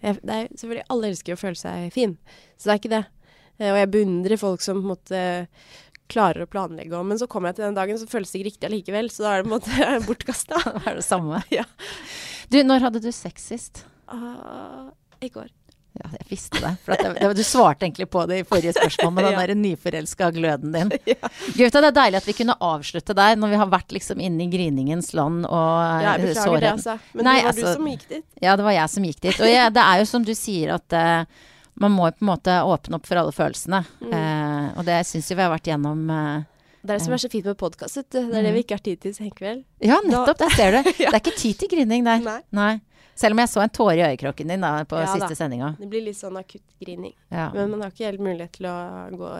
[0.00, 2.16] jeg, det er, Selvfølgelig, alle elsker å føle seg fin,
[2.56, 3.04] så det er ikke det.
[3.60, 5.22] Eh, og jeg beundrer folk som på en måte
[6.10, 8.48] klarer å planlegge om, men så kommer jeg til den dagen, så føles det ikke
[8.48, 10.62] riktig allikevel, så da er det på en måte bortkasta.
[10.66, 11.42] Det er det samme.
[11.54, 11.66] Ja.
[12.50, 13.84] Du, når hadde du sex sist?
[14.10, 14.90] Uh,
[15.22, 15.52] I går.
[15.98, 16.70] Ja, jeg visste det.
[16.84, 19.46] For at det, det, du svarte egentlig på det i forrige spørsmål med den Ja.
[19.46, 20.92] der nyforelska gløden din.
[21.10, 21.30] Ja.
[21.56, 24.44] Gauta, det er deilig at vi kunne avslutte der, når vi har vært liksom inne
[24.46, 25.70] i griningens land og
[26.04, 26.98] Ja, jeg eh, beklager det, altså.
[27.14, 28.24] Men Nei, det var altså- du som gikk dit.
[28.42, 29.40] Ja, det var jeg som gikk dit.
[29.40, 31.42] Og jeg, det er jo som du sier at uh,
[31.80, 33.82] man må på en måte åpne opp for alle følelsene.
[34.00, 34.14] Mm.
[34.14, 36.42] Uh, og det syns jo vi har vært gjennom uh,
[36.82, 37.98] Det er det som er så fint med podkast.
[38.12, 39.64] Det er det vi ikke har tid til senkveld.
[39.84, 40.92] Ja, nettopp, der ser du.
[41.00, 42.22] Det er ikke tid til grining der.
[42.24, 42.38] Nei.
[42.56, 42.72] Nei.
[43.20, 45.74] Selv om jeg så en tåre i øyekroken din da, på Ja siste sendinga.
[45.76, 47.12] Det blir litt sånn akutt grining.
[47.28, 47.50] Ja.
[47.52, 48.78] Men man har ikke helt mulighet til å
[49.12, 49.34] gå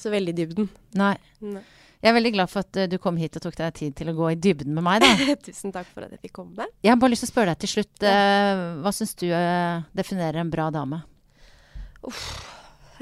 [0.00, 0.68] så veldig i dybden.
[0.98, 1.14] Nei.
[1.44, 1.62] Nei.
[2.02, 4.10] Jeg er veldig glad for at eh, du kom hit og tok deg tid til
[4.10, 5.36] å gå i dybden med meg, da.
[5.46, 6.66] Tusen takk for at jeg fikk komme.
[6.82, 8.06] Jeg har bare lyst til å spørre deg til slutt.
[8.10, 11.04] eh, hva syns du eh, definerer en bra dame?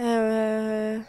[0.00, 1.00] Eh,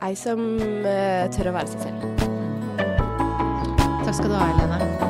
[0.00, 2.26] ei som uh, tør å være seg selv.
[4.00, 5.09] Takk skal du ha, Helene.